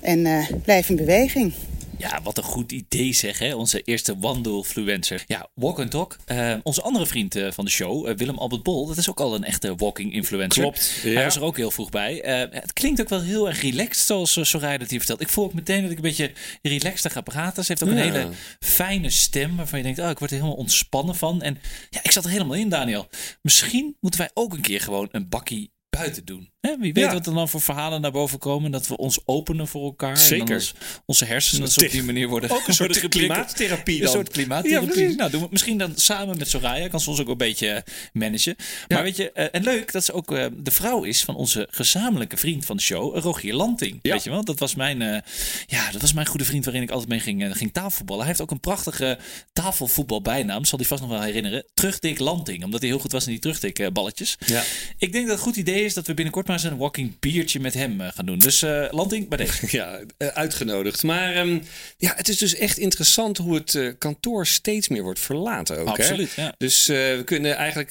[0.00, 1.52] En uh, blijf in beweging.
[1.98, 3.54] Ja, wat een goed idee zeg, hè?
[3.54, 5.24] Onze eerste wandelfluencer.
[5.26, 6.16] Ja, Walk and Talk.
[6.26, 9.20] Uh, onze andere vriend uh, van de show, uh, Willem Albert Bol, dat is ook
[9.20, 10.62] al een echte walking influencer.
[10.62, 11.00] Klopt.
[11.02, 11.10] Ja.
[11.10, 12.14] Hij was er ook heel vroeg bij.
[12.50, 15.20] het klinkt ook wel heel erg relaxed, zoals Soraya dat hier vertelt.
[15.20, 16.32] Ik voel ook meteen dat ik een beetje
[16.62, 17.64] relaxter ga praten.
[17.64, 18.04] Ze heeft ook ja.
[18.04, 18.28] een hele
[18.60, 21.42] fijne stem waarvan je denkt, oh, ik word er helemaal ontspannen van.
[21.42, 21.58] En
[21.90, 23.08] ja, ik zat er helemaal in, Daniel.
[23.42, 26.50] Misschien moeten wij ook een keer gewoon een bakkie buiten doen.
[26.60, 27.12] Hè, wie weet ja.
[27.12, 28.70] wat er dan voor verhalen naar boven komen.
[28.70, 30.16] Dat we ons openen voor elkaar.
[30.16, 30.48] Zeker.
[30.48, 30.74] En ons,
[31.06, 34.06] onze hersenen op die manier worden Ook een soort klimaattherapie dan.
[34.06, 35.08] Een soort klimaattherapie.
[35.08, 36.88] Ja, nou, doen we misschien dan samen met Soraya.
[36.88, 38.56] Kan ze ons ook een beetje managen.
[38.88, 41.68] Maar weet je, uh, en leuk dat ze ook uh, de vrouw is van onze
[41.70, 43.98] gezamenlijke vriend van de show, Rogier Lanting.
[44.02, 45.18] Weet je wel, dat was mijn, uh,
[45.66, 48.20] ja, dat was mijn goede vriend waarin ik altijd mee ging, ging tafelvoetballen.
[48.22, 49.18] Hij heeft ook een prachtige
[49.52, 51.64] tafelvoetbalbijnaam, zal hij vast nog wel herinneren.
[51.74, 54.36] Terugdik Lanting, omdat hij heel goed was in die terugdikballetjes.
[54.46, 54.62] Ja.
[54.98, 57.18] Ik denk dat het een goed idee is dat we binnenkort maar eens een walking
[57.18, 58.38] biertje met hem gaan doen.
[58.38, 59.66] Dus uh, Landing, bij deze.
[59.78, 61.02] Ja, uh, uitgenodigd.
[61.02, 61.62] Maar um,
[61.96, 65.86] ja, het is dus echt interessant hoe het kantoor steeds meer wordt verlaten ook.
[65.86, 66.42] Absoluut, hè?
[66.42, 66.54] Ja.
[66.58, 67.90] Dus we kunnen eigenlijk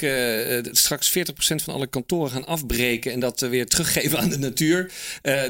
[0.72, 4.92] straks 40% van alle kantoren gaan afbreken en dat weer teruggeven aan de natuur.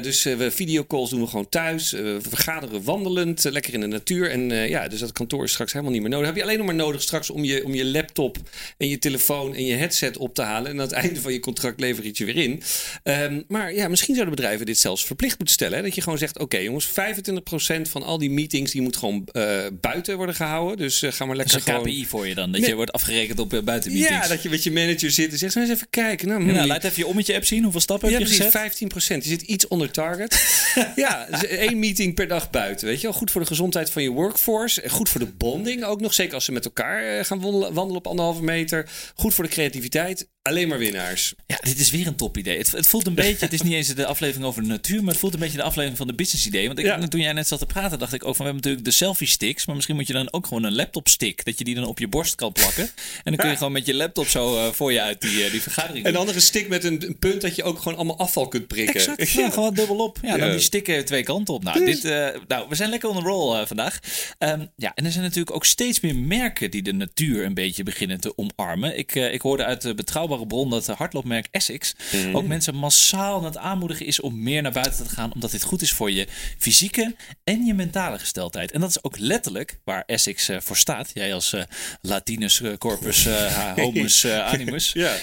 [0.02, 1.90] dus we videocalls doen we gewoon thuis.
[1.90, 4.30] we vergaderen wandelend, lekker in de natuur.
[4.30, 6.26] En ja, dus dat kantoor is straks helemaal niet meer nodig.
[6.26, 8.38] Heb je alleen nog maar nodig straks om je, om je laptop
[8.76, 10.70] en je telefoon en je headset op te halen.
[10.70, 12.62] En aan het einde van je contract lever je weer in.
[13.08, 15.76] Um, maar ja, misschien zouden bedrijven dit zelfs verplicht moeten stellen.
[15.76, 15.84] Hè?
[15.84, 19.28] Dat je gewoon zegt, oké okay, jongens, 25% van al die meetings die moet gewoon
[19.32, 20.76] uh, buiten worden gehouden.
[20.76, 21.92] Dus uh, ga maar lekker dat is een gewoon...
[21.92, 22.70] KPI voor je dan, dat nee.
[22.70, 24.22] je wordt afgerekend op uh, buitenmeetings.
[24.22, 26.28] Ja, dat je met je manager zit en zegt, eens even kijken.
[26.28, 28.82] Nou, ja, nou, laat even je ommetje app zien, hoeveel stappen ja, heb je gezet?
[28.82, 29.14] 15%.
[29.14, 30.62] Je zit iets onder target.
[30.96, 33.16] ja, dus één meeting per dag buiten, weet je wel.
[33.16, 34.82] Goed voor de gezondheid van je workforce.
[34.88, 38.06] Goed voor de bonding ook nog, zeker als ze met elkaar gaan wandelen, wandelen op
[38.06, 38.90] anderhalve meter.
[39.14, 40.28] Goed voor de creativiteit.
[40.42, 41.34] Alleen maar winnaars.
[41.46, 42.58] Ja, dit is weer een top idee.
[42.58, 45.10] Het, het voelt een beetje, het is niet eens de aflevering over de natuur, maar
[45.10, 46.66] het voelt een beetje de aflevering van de business idee.
[46.66, 47.08] Want ik, ja.
[47.08, 49.26] toen jij net zat te praten, dacht ik ook van, we hebben natuurlijk de selfie
[49.26, 51.84] sticks, maar misschien moet je dan ook gewoon een laptop stick, dat je die dan
[51.84, 52.82] op je borst kan plakken.
[52.84, 52.90] En
[53.24, 55.62] dan kun je gewoon met je laptop zo uh, voor je uit die, uh, die
[55.62, 58.66] vergadering Een andere stick met een, een, punt dat je ook gewoon allemaal afval kunt
[58.66, 58.94] prikken.
[58.94, 60.18] Exact, ja, gewoon dubbel op.
[60.22, 61.64] Ja, dan die stikken twee kanten op.
[61.64, 63.98] Nou, dit, uh, nou we zijn lekker on the roll vandaag.
[64.38, 67.82] Um, ja, en er zijn natuurlijk ook steeds meer merken die de natuur een beetje
[67.82, 68.98] beginnen te omarmen.
[68.98, 69.94] Ik, ik hoorde uit de
[70.28, 72.36] betrouwbare bron dat hardloopmerk Essex mm.
[72.36, 75.62] ook mensen massaal aan het aanmoedigen is om meer naar buiten te gaan, omdat dit
[75.62, 76.26] goed is voor je
[76.58, 77.14] fysieke
[77.44, 78.72] en je mentale gesteldheid.
[78.72, 81.10] En dat is ook letterlijk waar Essex uh, voor staat.
[81.14, 81.62] Jij als uh,
[82.00, 83.28] Latinus uh, corpus
[83.76, 84.92] homus animus.
[85.04, 85.14] ja.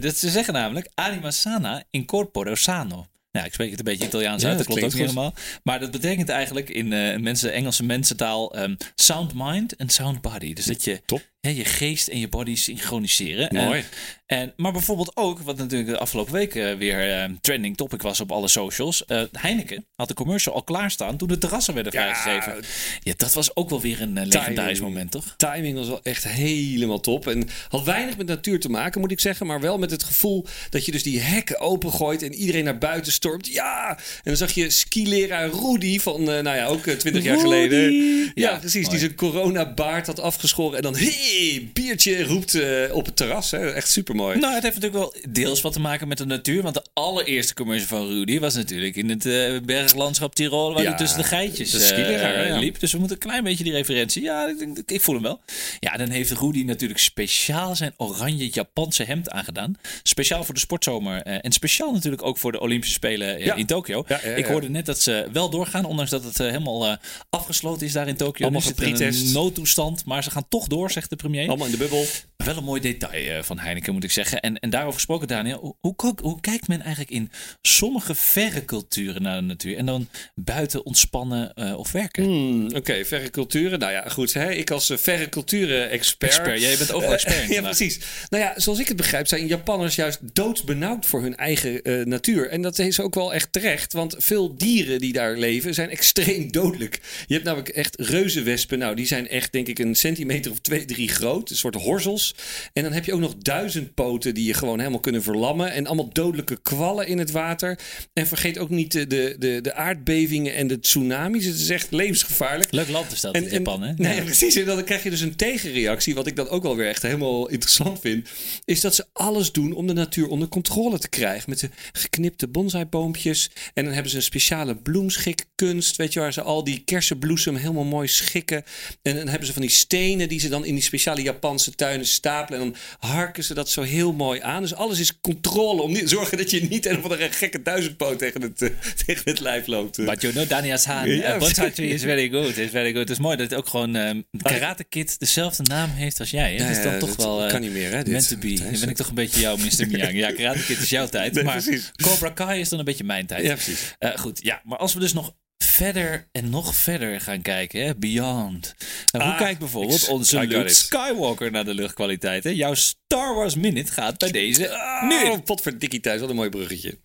[0.00, 3.06] dat ze zeggen namelijk anima sana in corpore sano.
[3.36, 5.34] Nou, ik spreek het een beetje Italiaans ja, uit, dat, dat klopt ook niet helemaal.
[5.62, 10.52] Maar dat betekent eigenlijk in uh, mensen, Engelse mensentaal um, sound mind en sound body.
[10.52, 11.22] Dus dat je Top.
[11.40, 13.48] Hè, je geest en je body synchroniseren.
[13.48, 13.84] En- Mooi.
[14.26, 18.20] En, maar bijvoorbeeld ook, wat natuurlijk de afgelopen week eh, weer eh, trending topic was
[18.20, 19.04] op alle socials.
[19.04, 22.64] eh, Heineken had de commercial al klaarstaan toen de terrassen werden Ja, vrijgegeven.
[23.02, 25.34] Ja, dat was ook wel weer een eh, legendarisch moment, toch?
[25.36, 27.26] Timing was wel echt helemaal top.
[27.28, 29.46] En had weinig met natuur te maken, moet ik zeggen.
[29.46, 33.12] Maar wel met het gevoel dat je dus die hekken opengooit en iedereen naar buiten
[33.12, 33.46] stormt.
[33.46, 33.88] Ja!
[33.98, 37.92] En dan zag je skileraar Rudy van, eh, nou ja, ook twintig jaar geleden.
[37.92, 38.86] Ja, Ja, precies.
[38.86, 38.88] mooi.
[38.90, 40.76] Die zijn coronabaard had afgeschoren.
[40.76, 41.25] En dan, hey,
[41.72, 43.50] biertje roept eh, op het terras.
[43.50, 43.70] Hè.
[43.72, 44.38] Echt super mooi.
[44.38, 46.62] Nou, het heeft natuurlijk wel deels wat te maken met de natuur.
[46.62, 50.72] Want de allereerste commercial van Rudy was natuurlijk in het eh, berglandschap Tirol.
[50.72, 52.58] Waar Ja, hij tussen de geitjes is eh, skileraar, ja.
[52.58, 52.80] liep.
[52.80, 54.22] Dus we moeten een klein beetje die referentie.
[54.22, 55.40] Ja, ik, ik voel hem wel.
[55.80, 59.74] Ja, dan heeft Rudy natuurlijk speciaal zijn oranje Japanse hemd aangedaan.
[60.02, 61.22] Speciaal voor de sportzomer.
[61.22, 63.54] en speciaal natuurlijk ook voor de Olympische Spelen Ja.
[63.54, 64.04] in Tokio.
[64.36, 65.84] Ik hoorde net dat ze wel doorgaan.
[65.84, 66.96] Ondanks dat het helemaal
[67.30, 68.48] afgesloten is daar in Tokio.
[68.48, 70.04] Allemaal een noodtoestand.
[70.04, 71.48] Maar ze gaan toch door, zegt de premier.
[71.48, 72.06] Allemaal in de bubbel.
[72.36, 74.40] Wel een mooi detail eh, van Heineken, moet ik zeggen.
[74.40, 75.76] En, en daarover gesproken, Daniel.
[75.80, 77.30] Hoe, hoe, hoe kijkt men eigenlijk in
[77.62, 79.76] sommige verre culturen naar de natuur?
[79.76, 82.24] En dan buiten ontspannen eh, of werken?
[82.24, 83.78] Hmm, Oké, verre culturen.
[83.78, 84.32] Nou ja, goed.
[84.32, 84.50] Hè?
[84.52, 86.32] Ik als eh, verre culturen-expert.
[86.32, 87.98] Expert, jij bent overal expert in ja, precies.
[88.28, 92.48] Nou ja, zoals ik het begrijp, zijn Japanners juist doodsbenauwd voor hun eigen eh, natuur.
[92.48, 96.52] En dat is ook wel echt terecht, want veel dieren die daar leven zijn extreem
[96.52, 97.00] dodelijk.
[97.26, 98.78] Je hebt namelijk echt reuzenwespen.
[98.78, 101.50] Nou, die zijn echt, denk ik, een centimeter of twee, drie groot.
[101.50, 102.34] Een soort horzels.
[102.72, 105.72] En dan heb je ook nog duizendpoten die je gewoon helemaal kunnen verlammen.
[105.72, 107.78] En allemaal dodelijke kwallen in het water.
[108.12, 111.44] En vergeet ook niet de, de, de, de aardbevingen en de tsunamis.
[111.44, 112.72] Het is echt levensgevaarlijk.
[112.72, 113.92] Leuk land is dat, in Japan, hè?
[113.96, 114.22] Nee, Ja.
[114.22, 114.56] precies.
[114.56, 116.14] En dan krijg je dus een tegenreactie.
[116.14, 118.28] Wat ik dan ook wel weer echt helemaal interessant vind.
[118.64, 121.50] Is dat ze alles doen om de natuur onder controle te krijgen.
[121.50, 123.50] Met de geknipte bonsaiboompjes.
[123.74, 125.96] En dan hebben ze een speciale bloemschikkunst.
[125.96, 128.64] Weet je, waar ze al die kersenbloesem helemaal mooi schikken.
[129.02, 132.06] En dan hebben ze van die stenen die ze dan in die speciale Japanse tuinen
[132.06, 132.60] stapelen.
[132.60, 132.76] En dan
[133.10, 134.62] harken ze dat zo heel mooi aan.
[134.62, 135.82] Dus alles is controle.
[135.82, 138.70] Om niet, zorgen dat je niet een of andere gekke duizendpoot tegen het, eh,
[139.06, 139.96] tegen het lijf loopt.
[140.04, 142.56] But you know, uh, bonsai tree is very good.
[142.56, 143.00] Is very good.
[143.00, 146.54] Het is mooi dat het ook gewoon ehm Karate Kid dezelfde naam heeft als jij.
[146.54, 146.56] Hè?
[146.56, 148.28] Ja, dat is dan ja, toch wel eh, kan niet meer, hè, dit.
[148.28, 148.54] to be.
[148.54, 149.86] Dan ben ik toch een beetje jouw Mr.
[149.90, 150.16] Miyagi.
[150.16, 151.32] Ja, Karate Kid is jouw tijd.
[151.32, 151.90] Nee, maar precies.
[152.02, 153.44] Cobra Kai is dan een beetje mijn tijd.
[153.44, 153.94] Ja, precies.
[153.98, 154.62] Eh, goed, ja.
[154.64, 155.34] Maar als we dus nog
[155.76, 157.94] verder en nog verder gaan kijken, hè?
[157.96, 158.74] Beyond.
[159.12, 160.68] Nou, hoe Ah, kijkt bijvoorbeeld ik- onze I Luke.
[160.68, 162.44] Skywalker naar de luchtkwaliteit?
[162.44, 162.50] Hè?
[162.50, 164.60] Jouw Star Wars Minute gaat bij deze
[165.08, 165.30] nu.
[165.30, 166.20] Oh, potverdikkie thuis.
[166.20, 166.98] Wat een mooi bruggetje.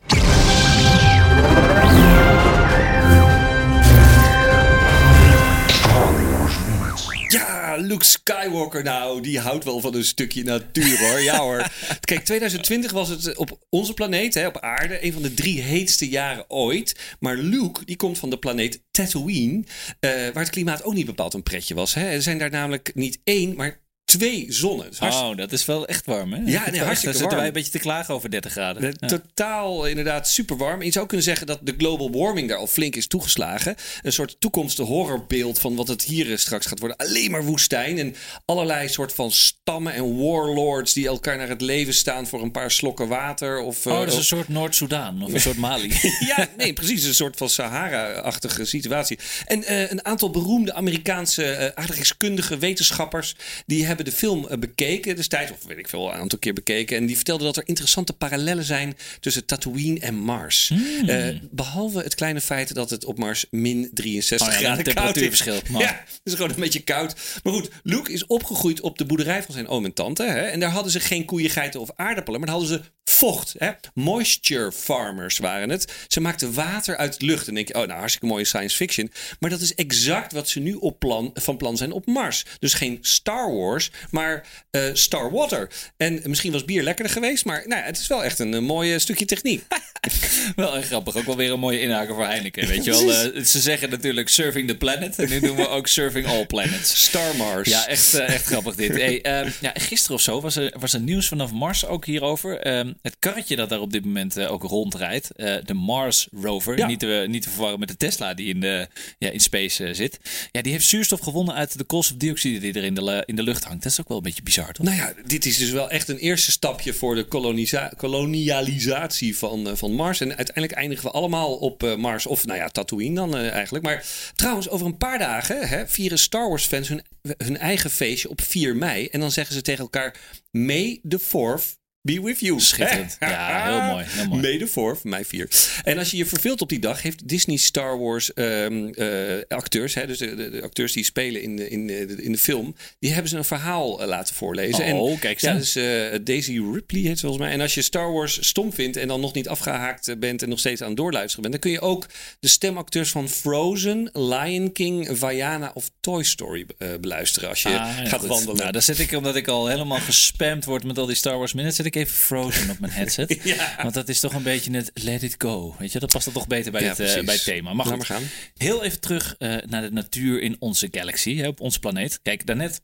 [7.72, 11.22] Ja, Luke Skywalker nou, die houdt wel van een stukje natuur hoor.
[11.22, 11.68] Ja hoor.
[12.10, 16.10] Kijk, 2020 was het op onze planeet, hè, op aarde, een van de drie heetste
[16.10, 17.16] jaren ooit.
[17.20, 19.64] Maar Luke, die komt van de planeet Tatooine,
[20.00, 21.94] eh, waar het klimaat ook niet bepaald een pretje was.
[21.94, 22.10] Hè.
[22.10, 23.80] Er zijn daar namelijk niet één, maar
[24.20, 24.88] twee zonnen.
[24.98, 26.40] Hartst- Oh, dat is wel echt warm, hè?
[26.40, 27.36] nee, Daar hartstikke zitten warm.
[27.36, 28.96] wij een beetje te klagen over 30 graden.
[29.00, 29.08] Ja.
[29.08, 30.80] Totaal inderdaad super warm.
[30.80, 33.76] En je zou kunnen zeggen dat de global warming daar al flink is toegeslagen.
[34.02, 36.98] Een soort toekomstige horrorbeeld van wat het hier eh, straks gaat worden.
[36.98, 41.94] Alleen maar woestijn en allerlei soort van stammen en warlords die elkaar naar het leven
[41.94, 43.60] staan voor een paar slokken water.
[43.60, 45.94] Of, eh, Oh, dat is of- een soort Noord-Soedan of een soort Mali.
[46.20, 47.04] ja, nee, precies.
[47.04, 49.20] Een soort van Sahara-achtige situatie.
[49.46, 53.36] En eh, een aantal beroemde Amerikaanse eh, aardrijkskundige wetenschappers...
[53.66, 56.98] die hebben de film eh, bekeken destijds, of weet ik veel, een aantal keer bekeken.
[56.98, 60.70] En die vertelden dat er interessante parallellen zijn tussen Tatooine en Mars.
[60.70, 61.10] Hmm.
[61.10, 65.62] Eh, behalve het kleine feit dat het op Mars min 63 Oh ja, graden temperatuurverschil.
[65.70, 65.82] Man.
[65.82, 67.16] Ja, het is gewoon een beetje koud.
[67.44, 70.24] Maar goed, Luke is opgegroeid op de boerderij van zijn oom en tante.
[70.24, 70.42] Hè?
[70.42, 72.40] En daar hadden ze geen koeien, geiten of aardappelen.
[72.40, 73.56] Maar daar hadden ze vocht.
[73.58, 73.72] Hè?
[73.94, 75.94] Moisture farmers waren het.
[76.08, 77.48] Ze maakten water uit de lucht.
[77.48, 79.12] En denk je, oh nou hartstikke mooie science fiction.
[79.40, 82.46] Maar dat is exact wat ze nu op plan, van plan zijn op Mars.
[82.60, 85.70] Dus geen Star Wars, maar eh, Star Water.
[85.98, 87.46] En misschien was bier lekkerder geweest.
[87.46, 89.64] Maar nou, het is wel echt een, eh, mooi stukje techniek.
[90.56, 91.16] wel erg grappig.
[91.16, 92.68] Ook wel weer een mooie inhaker voor Heineken.
[92.68, 95.20] Weet je wel, eh, ze zeggen natuurlijk Serving the Planet.
[95.20, 97.04] En nu doen we ook Serving All Planets.
[97.08, 97.70] Star Mars.
[97.70, 98.92] Ja, echt, eh, echt grappig dit.
[98.92, 102.60] Hey, ehm, ja, gisteren of zo was er, was er nieuws vanaf Mars ook hierover.
[102.60, 106.78] Ehm, het karretje dat daar op dit moment eh, ook rondrijdt, eh, de Mars Rover,
[106.78, 106.88] Ja.
[106.88, 108.88] niet, te, niet te verwarren met de Tesla die in, de,
[109.18, 110.20] ja, in space eh, zit.
[110.52, 113.64] Ja, die heeft zuurstof gewonnen uit de koolstofdioxide die er in de, in de lucht
[113.64, 113.84] hangt.
[113.84, 114.86] Dat is ook wel een beetje bizar, toch?
[114.86, 119.68] Nou ja, dit is dus wel echt een eerste stapje voor de kolonisa- kolonialisatie van,
[119.68, 120.20] eh, van Mars.
[120.22, 122.26] En uiteindelijk eindigen we allemaal op eh, Mars.
[122.26, 123.86] Of nou ja, Tatooine dan eh, eigenlijk.
[123.86, 127.02] Maar trouwens, over een paar dagen hè, vieren Star Wars fans hun,
[127.38, 129.06] hun eigen feestje op 4 mei.
[129.08, 130.16] En dan zeggen ze tegen elkaar:
[130.52, 132.60] May the 4th be with you.
[132.60, 133.18] Schitterend.
[133.32, 134.42] Ja, heel mooi, heel mooi.
[134.42, 135.50] Mede voor, voor mij vier.
[135.84, 139.08] En als je je verveelt op die dag, heeft Disney Star Wars ehm, eh,
[139.48, 142.38] acteurs, hè, dus de, de- de acteurs die spelen in de, in, de, in de
[142.38, 144.94] film, die hebben ze een verhaal eh, laten voorlezen.
[144.94, 145.84] Oh, en, kijk Ja, dus eh,
[146.24, 147.52] Daisy Ripley heet volgens mij.
[147.52, 150.50] En als je Star Wars stom vindt en dan nog niet afgehaakt eh, bent en
[150.50, 152.06] nog steeds aan het doorluisteren bent, dan kun je ook
[152.40, 156.66] de stemacteurs van Frozen, Lion King, Vaiana of Toy Story
[157.02, 158.30] beluisteren als je Ah, ja, gaat goed.
[158.30, 158.56] wandelen.
[158.56, 161.54] Nou, dan zit ik, omdat ik al helemaal gespamd word met al die Star Wars
[161.54, 163.40] minutes, zit ik even Frozen op mijn headset.
[163.44, 163.76] Ja.
[163.82, 165.76] Want dat is toch een beetje het let it go.
[165.80, 167.74] Weet je, dat past dan toch beter bij, Ja, het, eh, bij het thema.
[167.74, 168.24] Goed, maar gaan.
[168.58, 172.20] heel even terug eh, naar de natuur in onze galaxy, hè, op onze planeet.
[172.22, 172.82] Kijk, daarnet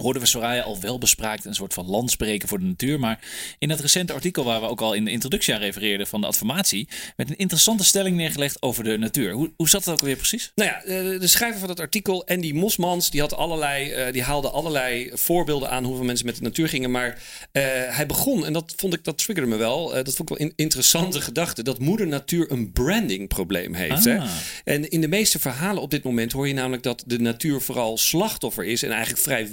[0.00, 3.00] hoorden we Soraya al wel bespraakt een soort van landspreken voor de natuur.
[3.00, 3.18] Maar
[3.58, 6.26] in dat recente artikel waar we ook al in de introductie aan refereerden van de
[6.26, 9.32] adformatie, werd een interessante stelling neergelegd over de natuur.
[9.32, 10.52] Hoe, hoe zat dat ook weer precies?
[10.54, 10.80] Nou ja,
[11.18, 15.70] de, schrijver van dat artikel, Andy Mosmans, die, had allerlei, eh, die haalde allerlei voorbeelden
[15.70, 16.90] aan hoeveel mensen met de natuur gingen.
[16.90, 19.96] Maar eh, hij begon, en dat vond ik, dat triggerde me wel.
[19.96, 21.62] eh, dat vond ik wel een interessante gedachte.
[21.62, 24.04] Dat moeder natuur een brandingprobleem heeft.
[24.04, 24.18] Hè?
[24.18, 24.28] Ah.
[24.64, 27.98] En in de meeste verhalen op dit moment hoor je namelijk dat de natuur vooral
[27.98, 28.82] slachtoffer is.
[28.82, 29.52] En eigenlijk vrij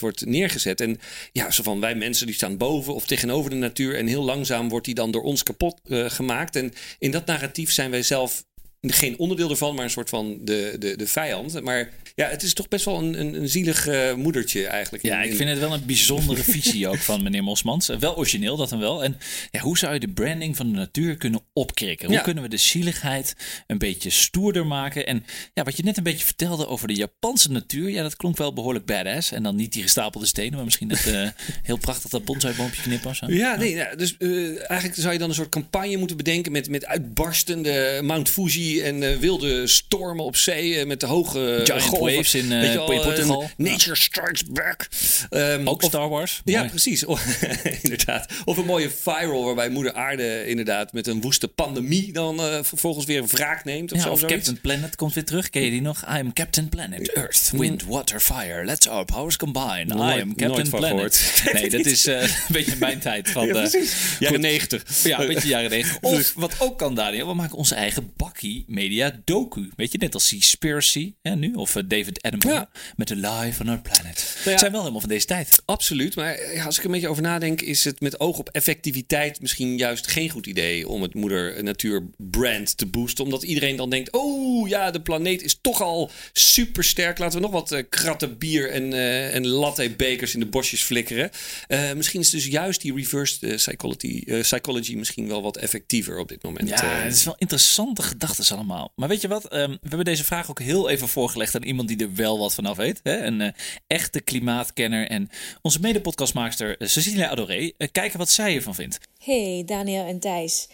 [0.00, 0.80] wordt neergezet.
[0.80, 1.00] En
[1.32, 3.96] ja, zo van wij mensen die staan boven of tegenover de natuur.
[3.96, 6.56] En heel langzaam wordt die dan door ons kapot eh, gemaakt.
[6.56, 8.44] En in dat narratief zijn wij zelf
[8.80, 11.62] geen onderdeel ervan, maar een soort van de, de, de vijand.
[11.62, 15.04] Maar ja, het is toch best wel een, een, een zielig eh, moedertje eigenlijk.
[15.04, 17.88] Ja, In- ik in- vind het wel een bijzondere visie ook van meneer Mosmans.
[17.88, 19.04] Eh, Wel origineel, dat dan wel.
[19.04, 19.16] En
[19.50, 22.06] ja, hoe zou je de branding van de natuur kunnen opkrikken?
[22.06, 22.22] Hoe Ja.
[22.22, 23.34] kunnen we de zieligheid
[23.66, 25.06] een beetje stoerder maken?
[25.06, 28.36] En ja, wat je net een beetje vertelde over de Japanse natuur, ja, dat klonk
[28.36, 29.32] wel behoorlijk badass.
[29.32, 31.28] En dan niet die gestapelde stenen, maar misschien dat eh,
[31.62, 33.26] heel prachtig dat bonsaiboompje knippen zo.
[33.28, 36.86] Ja, nee, ja, dus eigenlijk zou je dan een soort campagne moeten bedenken met, met
[36.86, 42.14] uitbarstende Mount Fuji en eh, wilde stormen op zee eh, met de hoge Giant golven.
[42.14, 43.42] waves in, eh, Portugal.
[43.42, 44.88] eh, Nature strikes back.
[45.30, 46.40] Ehm, Ook of- Star Wars.
[46.44, 46.70] Ja, Mooi.
[46.70, 47.04] precies.
[47.04, 47.42] Of-
[47.82, 48.26] inderdaad.
[48.44, 53.04] Of een mooie viral waarbij moeder aarde inderdaad met een woeste pandemie dan eh, vervolgens
[53.06, 53.92] weer wraak neemt.
[53.92, 54.36] Of Ja, zo, of zoiets.
[54.36, 55.50] Captain Planet komt weer terug.
[55.50, 56.02] Ken je die nog?
[56.02, 57.12] I am Captain Planet.
[57.12, 58.64] Earth, wind, water, fire.
[58.64, 59.84] Let's our powers combine.
[59.94, 61.26] I am Captain Planet.
[61.52, 63.30] Nee, dat is eh, een beetje mijn tijd.
[63.30, 64.16] Van, Ja, de-.
[64.18, 64.82] Jaren negentig.
[65.04, 65.98] Ja, een beetje jaren 90.
[66.10, 69.70] Of wat ook kan, Daniel, we maken onze eigen bakkie media docu.
[69.76, 72.80] Weet je, net als Seaspiracy hè, nu, of eh, David Attenborough Ja.
[72.96, 74.36] met The Life on Our Planet.
[74.44, 74.58] ja.
[74.58, 75.62] Zijn wel helemaal van deze tijd.
[75.64, 76.16] Absoluut.
[76.16, 79.76] Maar ja, als ik een beetje over nadenk, is het met oog op effectiviteit misschien
[79.78, 83.24] juist geen goed idee om het moeder natuur brand te boosten.
[83.24, 87.18] Omdat iedereen dan denkt: oh ja, de planeet is toch al super sterk.
[87.18, 90.82] Laten we nog wat eh, kratten bier en, eh en latte bekers in de bosjes
[90.82, 91.30] flikkeren.
[91.66, 96.18] Eh, misschien is dus juist die reverse eh, psychology, eh, psychology misschien wel wat effectiever
[96.18, 96.68] op dit moment.
[96.68, 98.92] Ja, Eh, het is wel interessante gedachten allemaal.
[98.94, 99.48] Maar weet je wat?
[99.48, 102.54] Ehm, we hebben deze vraag ook heel even voorgelegd aan iemand die er wel wat
[102.54, 103.00] vanaf weet.
[103.02, 103.24] Hè?
[103.24, 103.52] Een eh,
[103.86, 105.30] echte klimaatkenner en
[105.62, 107.72] onze mede-podcastmaakster eh, Cecilia Adoré.
[107.76, 108.98] Eh, kijken wat zij ervan vindt.
[109.18, 110.68] Hey Daniel en Thijs.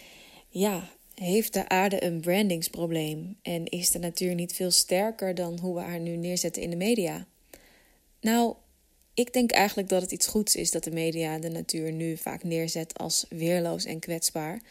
[0.49, 3.37] Ja, heeft de aarde een brandingsprobleem?
[3.41, 6.75] En is de natuur niet veel sterker dan hoe we haar nu neerzetten in de
[6.75, 7.25] media?
[8.21, 8.55] Nou,
[9.13, 12.43] ik denk eigenlijk dat het iets goeds is dat de media de natuur nu vaak
[12.43, 14.61] neerzet als weerloos en kwetsbaar.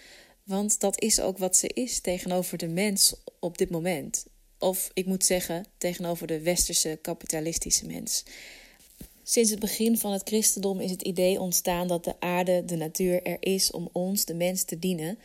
[0.44, 4.26] Want dat is ook wat ze is tegenover de mens op dit moment.
[4.58, 8.24] Of ik moet zeggen, tegenover de westerse kapitalistische mens.
[9.22, 13.22] Sinds het begin van het christendom is het idee ontstaan dat de aarde, de natuur,
[13.22, 15.18] er is om ons, de mens, te dienen.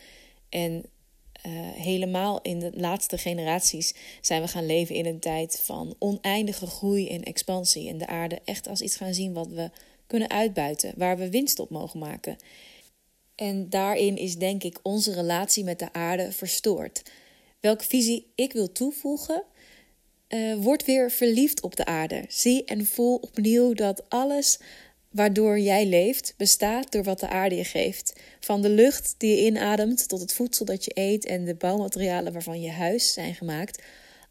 [0.50, 0.86] En
[1.32, 6.68] eh, helemaal in de laatste generaties zijn we gaan leven in een tijd van oneindige
[6.68, 7.90] groei en expansie.
[7.90, 9.70] En de aarde echt als iets gaan zien wat we
[10.08, 12.38] kunnen uitbuiten, waar we winst op mogen maken.
[13.40, 17.02] En daarin is denk ik onze relatie met de aarde verstoord.
[17.60, 19.44] Welke visie ik wil toevoegen,
[20.28, 22.26] eh, word weer verliefd op de aarde.
[22.28, 24.60] Zie en voel opnieuw dat alles
[25.10, 28.14] waardoor jij leeft bestaat door wat de aarde je geeft.
[28.40, 32.34] Van de lucht die je inademt tot het voedsel dat je eet en de bouwmaterialen
[32.34, 33.84] waarvan je huis zijn gemaakt.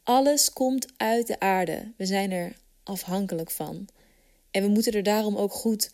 [0.02, 1.92] Alles komt uit de aarde.
[1.96, 3.88] We zijn er afhankelijk van.
[4.50, 5.90] En we moeten er daarom ook goed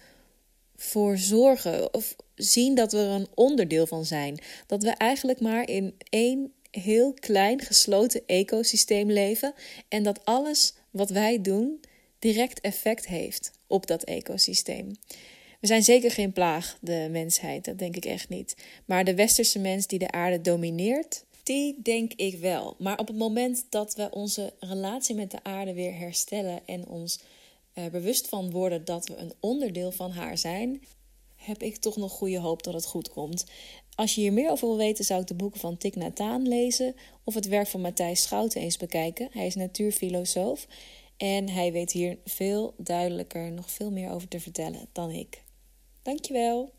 [0.76, 4.38] voor zorgen of zien dat we er een onderdeel van zijn.
[4.66, 9.54] Dat we eigenlijk maar in één heel klein gesloten ecosysteem leven
[9.88, 11.80] en dat alles wat wij doen
[12.18, 14.92] direct effect heeft op dat ecosysteem.
[15.60, 18.56] We zijn zeker geen plaag, de mensheid, dat denk ik echt niet.
[18.84, 22.76] Maar de westerse mens die de aarde domineert, die denk ik wel.
[22.78, 27.20] Maar op het moment dat we onze relatie met de aarde weer herstellen en ons
[27.72, 30.82] er bewust van worden dat we een onderdeel van haar zijn,
[31.44, 33.44] heb ik toch nog goede hoop dat het goed komt.
[33.94, 36.46] Als je hier meer over wil weten, zou ik de boeken van Thich Nhat Hanh
[36.46, 39.28] lezen of het werk van Matthijs Schouten eens bekijken.
[39.32, 40.66] Hij is natuurfilosoof
[41.16, 45.42] en hij weet hier veel duidelijker nog veel meer over te vertellen dan ik.
[46.02, 46.72] Dankjewel.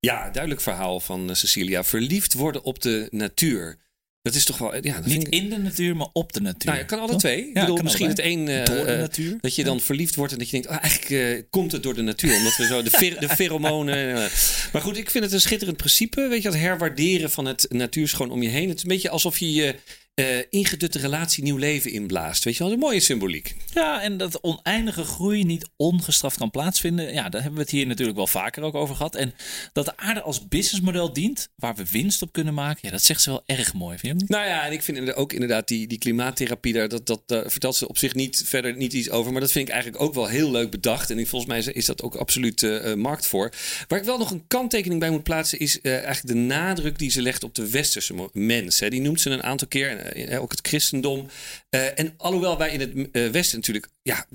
[0.00, 1.84] Ja, duidelijk verhaal van eh, Cecilia.
[1.84, 3.78] Verliefd worden op de natuur.
[4.22, 4.74] Dat is toch wel...
[4.74, 6.66] Ja, dat Niet in de natuur, maar op de natuur.
[6.70, 7.20] Nou, je kan alle Toch?
[7.20, 7.38] twee.
[7.38, 8.44] Ik Ja, bedoel, kan misschien het een...
[8.46, 9.38] Door de eh, natuur.
[9.40, 10.68] Dat je dan verliefd wordt en dat je denkt...
[10.68, 12.36] Ah, eigenlijk eh, komt het door de natuur.
[12.36, 13.94] Omdat we zo de, de pheromonen...
[14.14, 14.30] eh.
[14.72, 16.28] Maar goed, ik vind het een schitterend principe.
[16.28, 18.68] Weet je, het herwaarderen van het natuurschoon om je heen.
[18.68, 19.74] Het is een beetje alsof je je
[20.18, 22.44] eh, ingedutte relatie nieuw leven inblaast.
[22.44, 23.54] Weet je wel, een mooie symboliek.
[23.74, 27.12] Ja, en dat oneindige groei niet ongestraft kan plaatsvinden.
[27.12, 29.14] Ja, daar hebben we het hier natuurlijk wel vaker ook over gehad.
[29.14, 29.34] En
[29.72, 32.78] dat de aarde als businessmodel dient, waar we winst op kunnen maken.
[32.82, 34.28] Ja, dat zegt ze wel erg mooi, vind je niet?
[34.28, 37.88] Nou ja, en ik vind ook inderdaad die, die klimaattherapie daar, dat, dat, vertelt ze
[37.88, 39.32] op zich niet verder niet iets over.
[39.32, 41.10] Maar dat vind ik eigenlijk ook wel heel leuk bedacht.
[41.10, 43.52] En ik, volgens mij is- dat ook absoluut eh, eh, markt voor.
[43.88, 47.22] Waar ik wel nog een kanttekening bij moet plaatsen, is eigenlijk de nadruk die ze
[47.22, 48.80] legt op de westerse mens.
[48.80, 48.90] Hè.
[48.90, 51.26] Die noemt ze een aantal keer, eh, ook het christendom.
[51.68, 54.26] Eh, en alhoewel wij in het eh, Westen natuurlijk ja,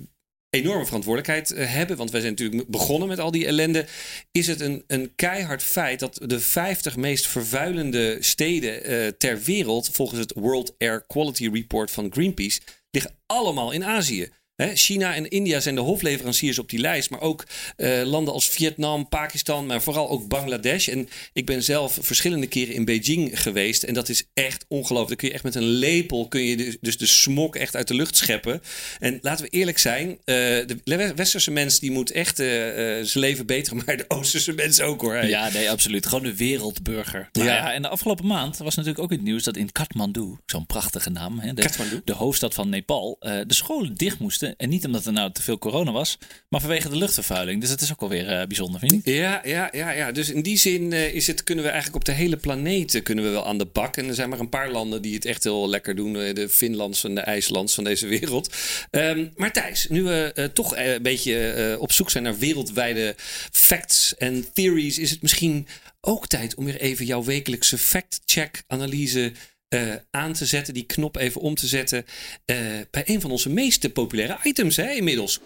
[0.49, 1.97] enorme verantwoordelijkheid hebben.
[1.97, 3.85] Want wij zijn natuurlijk begonnen met al die ellende.
[4.31, 9.89] Is het een, een keihard feit dat de 50 meest vervuilende steden ter wereld.
[9.89, 12.61] volgens het World Air Quality Report van Greenpeace.
[12.91, 14.31] liggen allemaal in Azië.
[14.63, 17.09] Hè, China en India zijn de hofleveranciers op die lijst.
[17.09, 17.43] Maar ook
[17.75, 20.87] eh, landen als Vietnam, Pakistan, maar vooral ook Bangladesh.
[20.87, 23.83] En ik ben zelf verschillende keren in Beijing geweest.
[23.83, 25.07] En dat is echt ongelooflijk.
[25.07, 27.87] Dan kun je echt met een lepel kun je dus- dus de smok echt uit
[27.87, 28.61] de lucht scheppen.
[28.99, 33.09] En laten we eerlijk zijn, eh, de we- westerse mens die moet echt eh, zijn
[33.13, 35.13] leven beter, maar de oosterse mens ook hoor.
[35.13, 35.27] Hey.
[35.29, 36.05] Ja, nee, absoluut.
[36.05, 37.29] Gewoon de wereldburger.
[37.31, 37.53] Nou Ja.
[37.55, 37.73] ja.
[37.73, 41.39] en de afgelopen maand was natuurlijk ook het nieuws dat in Kathmandu, zo'n prachtige naam,
[41.39, 44.52] hè, de, de hoofdstad van Nepal, de scholen dicht moesten.
[44.57, 46.17] En niet omdat er nou te veel corona was,
[46.49, 47.59] maar vanwege de luchtvervuiling.
[47.61, 49.05] Dus dat is ook wel weer eh, bijzonder, vind niet?
[49.05, 50.11] Ja, ja, ja, ja.
[50.11, 53.03] Dus in die zin eh, is het, kunnen we eigenlijk op de hele planeet eh,
[53.03, 53.97] kunnen we wel aan de bak.
[53.97, 56.15] En er zijn maar een paar landen die het echt heel lekker doen.
[56.15, 58.55] eh, De Finlands en de IJslands van deze wereld.
[58.91, 62.37] Ehm, maar Thijs, nu we eh, toch eh, een beetje eh, op zoek zijn naar
[62.37, 63.15] wereldwijde
[63.51, 65.67] facts en theories, is het misschien
[66.01, 69.31] ook tijd om weer even jouw wekelijkse fact-check-analyse
[69.73, 70.73] eh, aan te zetten.
[70.73, 72.05] Die knop even om te zetten
[72.45, 72.57] eh,
[72.91, 75.39] bij een van onze meest populaire items hè, inmiddels.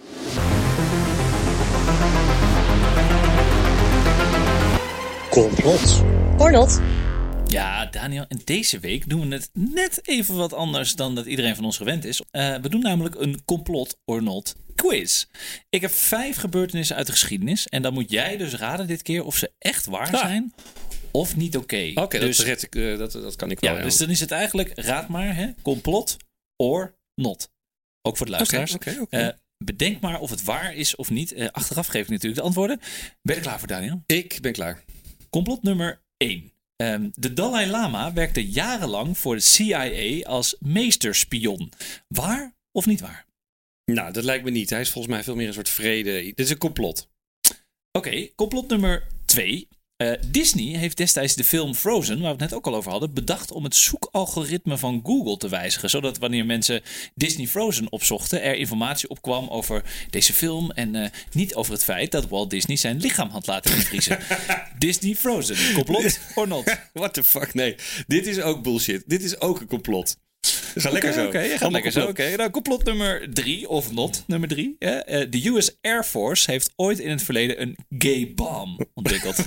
[5.29, 6.03] Complot.
[6.37, 6.79] Ornot.
[7.47, 11.55] Ja, Daniel, en deze week doen we het net even wat anders dan dat iedereen
[11.55, 12.21] van ons gewend is.
[12.31, 15.25] Eh, we doen namelijk een complot or not quiz.
[15.69, 17.67] Ik heb vijf gebeurtenissen uit de geschiedenis.
[17.67, 20.19] En dan moet jij dus raden dit keer of ze echt waar Ah.
[20.19, 20.53] zijn
[21.17, 21.91] of niet oké.
[21.93, 23.75] Oké, dus, dat, red ik, eh, dat, dat kan ik wel.
[23.75, 26.17] ja, dus dan is het eigenlijk, raad maar, hè, complot
[26.55, 27.49] or not.
[28.01, 28.77] Ook voor de luisteraars.
[29.09, 31.33] Eh, bedenk maar of het waar is of niet.
[31.33, 32.79] Eh, achteraf geef ik natuurlijk de antwoorden.
[33.21, 34.03] Ben je klaar voor, Daniel?
[34.05, 34.83] Ik ben klaar.
[35.29, 36.51] Complot nummer 1.
[37.13, 41.71] de Dalai Lama werkte jarenlang voor de CIA als meesterspion.
[42.07, 43.25] Waar of niet waar?
[43.85, 44.69] Nou, dat lijkt me niet.
[44.69, 46.21] Hij is volgens mij veel meer een soort vrede.
[46.23, 47.09] Dit is een complot.
[47.91, 49.67] Oké, complot nummer 2.
[50.27, 53.51] Disney heeft destijds de film Frozen, waar we het net ook al over hadden, bedacht
[53.51, 55.89] om het zoekalgoritme van Google te wijzigen.
[55.89, 56.81] Zodat wanneer mensen
[57.15, 62.11] Disney Frozen opzochten, er informatie opkwam over deze film en eh, niet over het feit
[62.11, 64.19] dat Walt Disney zijn lichaam had laten invriezen.
[64.77, 66.77] Disney Frozen, complot or not?
[66.93, 67.53] What the fuck?
[67.53, 67.75] Nee,
[68.07, 69.03] dit is ook bullshit.
[69.05, 70.17] Dit is ook een complot.
[70.81, 71.25] Ga lekker zo.
[71.25, 72.07] Oké, gaat lekker zo.
[72.07, 74.75] Oké, nou, complot nummer drie, of not nummer drie.
[74.79, 79.37] Eh, de US Air Force heeft ooit in het verleden een gay bomb ontwikkeld.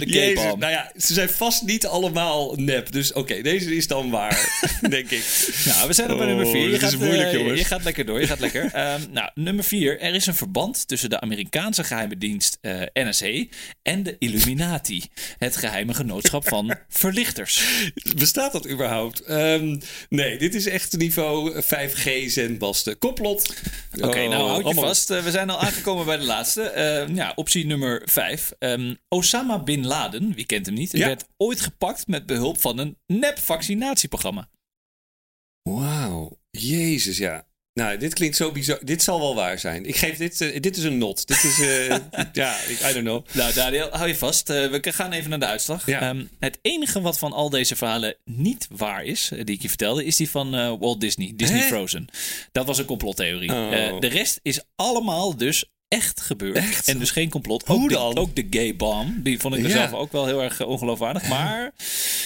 [0.00, 2.92] Jezus, nou ja, ze zijn vast niet allemaal nep.
[2.92, 5.50] Dus oké, deze is dan waar, denk ik.
[5.64, 6.64] Nou, we zijn op bij Oh, nummer vier.
[6.64, 7.58] Je dit is gaat, moeilijk, eh, jongens.
[7.58, 8.64] Je gaat lekker door, je gaat lekker.
[8.72, 10.00] Ehm, nou, nummer vier.
[10.00, 13.44] Er is een verband tussen de Amerikaanse geheime dienst eh, NSA
[13.82, 15.02] en de Illuminati.
[15.38, 17.62] Het geheime genootschap van verlichters.
[18.16, 19.20] Bestaat dat überhaupt?
[19.20, 22.98] Ehm, nee, dit is echt niveau 5G zendbasten.
[22.98, 23.54] Complot.
[24.00, 25.10] Oké, Oh, nou houd je allemaal- vast.
[25.10, 26.62] Eh, we zijn al aangekomen bij de laatste.
[26.62, 28.50] Eh, ja, optie nummer 5.
[29.08, 31.06] Osama Bin Laden, wie kent hem niet, Ja.
[31.06, 34.48] werd ooit gepakt met behulp van een nep vaccinatieprogramma.
[35.62, 37.46] Wauw, jezus ja.
[37.74, 38.78] Nou, dit klinkt zo bizar.
[38.82, 39.86] Dit zal wel waar zijn.
[39.86, 41.26] Ik geef dit, eh, dit is een not.
[41.26, 41.96] Dit is, eh,
[42.32, 43.26] ja, ik, I don't know.
[43.32, 44.50] Nou, Daniel, hou je vast.
[44.50, 45.86] Eh, we gaan even naar de uitslag.
[45.86, 46.00] Ja.
[46.00, 50.04] Ehm, het enige wat van al deze verhalen niet waar is, die ik je vertelde,
[50.04, 51.32] is die van Walt Disney.
[51.36, 51.66] Disney Hè?
[51.66, 52.06] Frozen.
[52.52, 53.52] Dat was een complottheorie.
[53.52, 54.00] Oh.
[54.00, 56.56] De rest is allemaal dus echt gebeurd.
[56.56, 56.88] Echt?
[56.88, 57.66] En dus geen complot.
[57.66, 58.16] Hoe ook de, dan?
[58.16, 59.24] Ook de gay bomb.
[59.24, 59.74] Die vond ik er Ja.
[59.74, 61.28] zelf ook wel heel erg eh, ongeloofwaardig.
[61.28, 61.70] Maar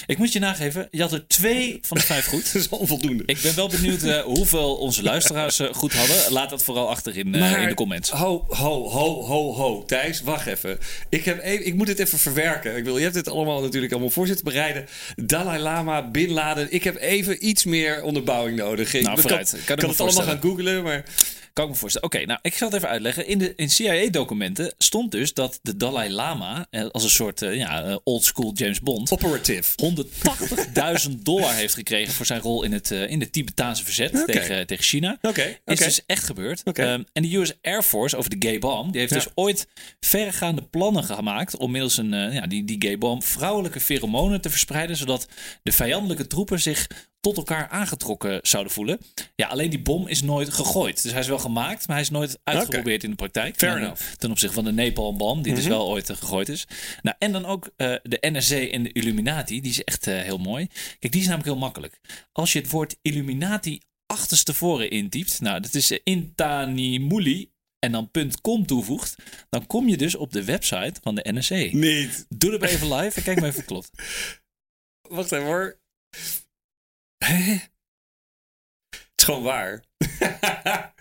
[0.07, 2.45] ik moet je nageven, je had er twee van de vijf goed.
[2.53, 3.23] Dat is onvoldoende.
[3.27, 6.33] Ik ben wel benieuwd eh, hoeveel onze luisteraars eh, goed hadden.
[6.33, 8.11] Laat dat vooral achter in, in de comments.
[8.11, 9.85] Ho, ho, ho, ho, ho.
[9.85, 10.79] Thijs, wacht even.
[11.09, 12.77] Ik, heb even, ik moet dit even verwerken.
[12.77, 14.87] Ik wil, je hebt dit allemaal natuurlijk allemaal voor zitten bereiden.
[15.17, 16.67] Dalai Lama, Bin Laden.
[16.71, 18.95] Ik heb even iets meer onderbouwing nodig.
[18.95, 19.29] Ik Nou, kan,
[19.65, 21.05] kan kan, het allemaal gaan googlen, maar...
[21.57, 22.09] Kan ik me voorstellen.
[22.09, 23.27] Oké, nou, ik zal het even uitleggen.
[23.27, 27.55] In de in CIA-documenten stond dus dat de Dalai Lama, eh, als een soort uh,
[27.55, 29.73] ja, uh, old school James Bond, Operative.
[31.09, 34.25] 180.000 dollar heeft gekregen voor zijn rol in het, uh, in het Tibetaanse verzet okay.
[34.25, 35.13] tegen, tegen China.
[35.13, 35.29] Oké.
[35.29, 35.61] Okay.
[35.65, 36.63] Is dus echt gebeurd.
[36.79, 39.19] Um, en de US Air Force over de gay bomb, die heeft ja.
[39.19, 39.67] dus ooit
[40.01, 44.97] verregaande plannen gemaakt om middels een, ja, die, die gay bomb vrouwelijke pheromonen te verspreiden,
[44.97, 45.29] zodat
[45.63, 46.87] de vijandelijke troepen zich
[47.21, 48.99] tot elkaar aangetrokken zouden voelen.
[49.35, 51.03] Ja, alleen die bom is nooit gegooid.
[51.03, 53.57] Dus hij is wel gemaakt, maar hij is nooit uitgeprobeerd in de praktijk.
[53.57, 54.03] Fair ten, enough.
[54.15, 55.69] Ten opzichte van de Nepal-bom, die mm -hmm.
[55.69, 56.67] dus wel ooit uh, gegooid is.
[57.03, 60.39] Nou, en dan ook uh, de NRC en de Illuminati, die is echt uh, heel
[60.39, 60.67] mooi.
[60.99, 62.01] Kijk, die is namelijk heel makkelijk.
[62.33, 68.11] Als je het woord Illuminati achterstevoren intypt, nou, dat is Intanimuli en dan
[68.43, 69.17] .com toevoegt,
[69.49, 71.73] dan kom je dus op de website van de NRC.
[71.73, 72.27] Niet.
[72.29, 73.91] Doe het even live en kijk maar even klopt.
[75.09, 75.81] Wacht even hoor.
[77.25, 77.57] Hè?
[78.91, 79.85] Het is gewoon waar.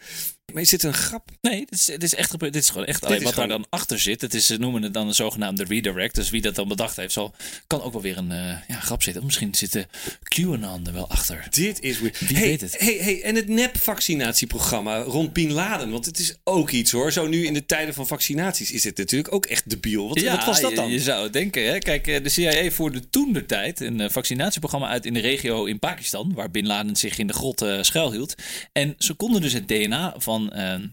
[0.56, 1.30] maar is dit een grap?
[1.42, 2.54] Nee, dit is, dit is echt gebeurd.
[2.54, 3.50] Dit is gewoon echt alleen wat gewoon...
[3.50, 4.22] daar dan achter zit.
[4.22, 6.16] Het is, ze noemen het dan een zogenaamde redirect.
[6.16, 7.36] Dus wie dat dan bedacht heeft, zal,
[7.68, 9.22] kan ook wel weer een uh, ja, grap zitten.
[9.22, 9.86] Of misschien zit de
[10.24, 11.48] QAnon er wel achter.
[11.50, 12.20] Dit is weird.
[12.20, 12.80] Wie hey, weet het.
[12.80, 15.90] Hey, hey, en het nep-vaccinatieprogramma rond Bin Laden.
[15.92, 17.12] Want het is ook iets hoor.
[17.12, 20.08] Zo nu in de tijden van vaccinaties is het natuurlijk ook echt debiel.
[20.08, 20.88] Wat, ja, wat was dat dan?
[20.88, 21.66] Je, je zou het denken.
[21.66, 21.78] Hè?
[21.78, 26.32] Kijk, de CIA voerde toen de tijd een vaccinatieprogramma uit in de regio in Pakistan.
[26.34, 28.36] Waar Bin Laden zich in de grot uh, schuilhield.
[28.72, 30.45] En ze konden dus het DNA van,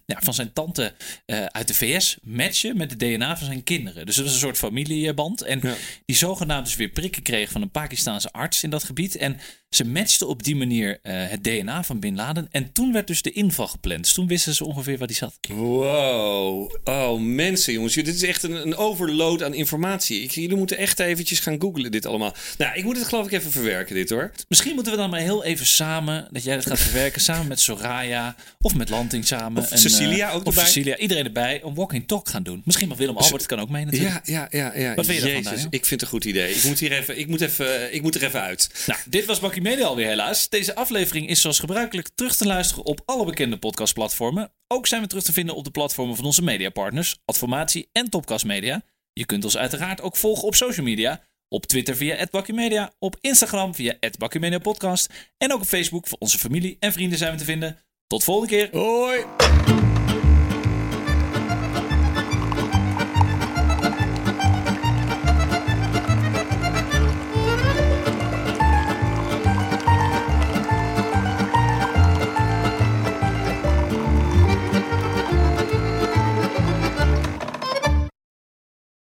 [0.07, 0.95] ja, van zijn tante
[1.27, 4.07] uh, uit de VS matchen met het DNA van zijn kinderen.
[4.07, 5.43] Dus dat was een soort familieband.
[5.43, 5.75] En ja.
[6.05, 9.17] die zogenaamd dus weer prikken kreeg van een Pakistaanse arts in dat gebied.
[9.17, 9.39] En
[9.75, 12.49] ze matchten op die manier uh, het DNA van Bin Laden.
[12.51, 14.05] En toen werd dus de inval gepland.
[14.05, 15.39] Dus toen wisten ze ongeveer waar die zat.
[15.49, 16.75] Wow.
[16.85, 17.95] Oh, mensen, jongens.
[17.95, 20.23] Dit is echt een, een overload aan informatie.
[20.23, 22.35] Ik, jullie moeten echt eventjes gaan googlen dit allemaal.
[22.59, 24.33] Nou, ik moet het geloof ik even verwerken, dit hoor.
[24.49, 27.61] Misschien moeten we dan maar heel even samen, dat jij dat gaat verwerken, samen met
[27.61, 29.63] Soraya of met Lanting samen.
[29.63, 30.65] Of en, Cecilia ook of erbij.
[30.65, 32.63] Cecilia, iedereen erbij, een walking talk gaan doen.
[32.65, 34.27] Misschien mag Willem Albert kan ook mee natuurlijk.
[34.27, 34.79] Ja, ja, ja.
[34.81, 34.95] ja.
[34.95, 36.55] Wat vind je Jezus, ervan, Ik vind het een goed idee.
[36.55, 38.71] Ik moet hier even, ik moet even, ik moet er even uit.
[38.87, 40.49] Nou, dit was Bakkie Media alweer helaas.
[40.49, 44.53] Deze aflevering is zoals gebruikelijk terug te luisteren op alle bekende podcastplatformen.
[44.69, 48.45] Ook zijn we terug te vinden op de platformen van onze mediapartners, Adformatie en Topcast
[48.45, 48.83] Media.
[49.13, 51.21] Je kunt ons uiteraard ook volgen op social media.
[51.49, 55.09] Op Twitter via @bakkimedia, op Instagram via @bakkimediapodcast
[55.39, 57.79] en ook op Facebook voor onze familie en vrienden zijn we te vinden.
[58.07, 58.69] Tot volgende keer.
[58.81, 59.92] Hoi.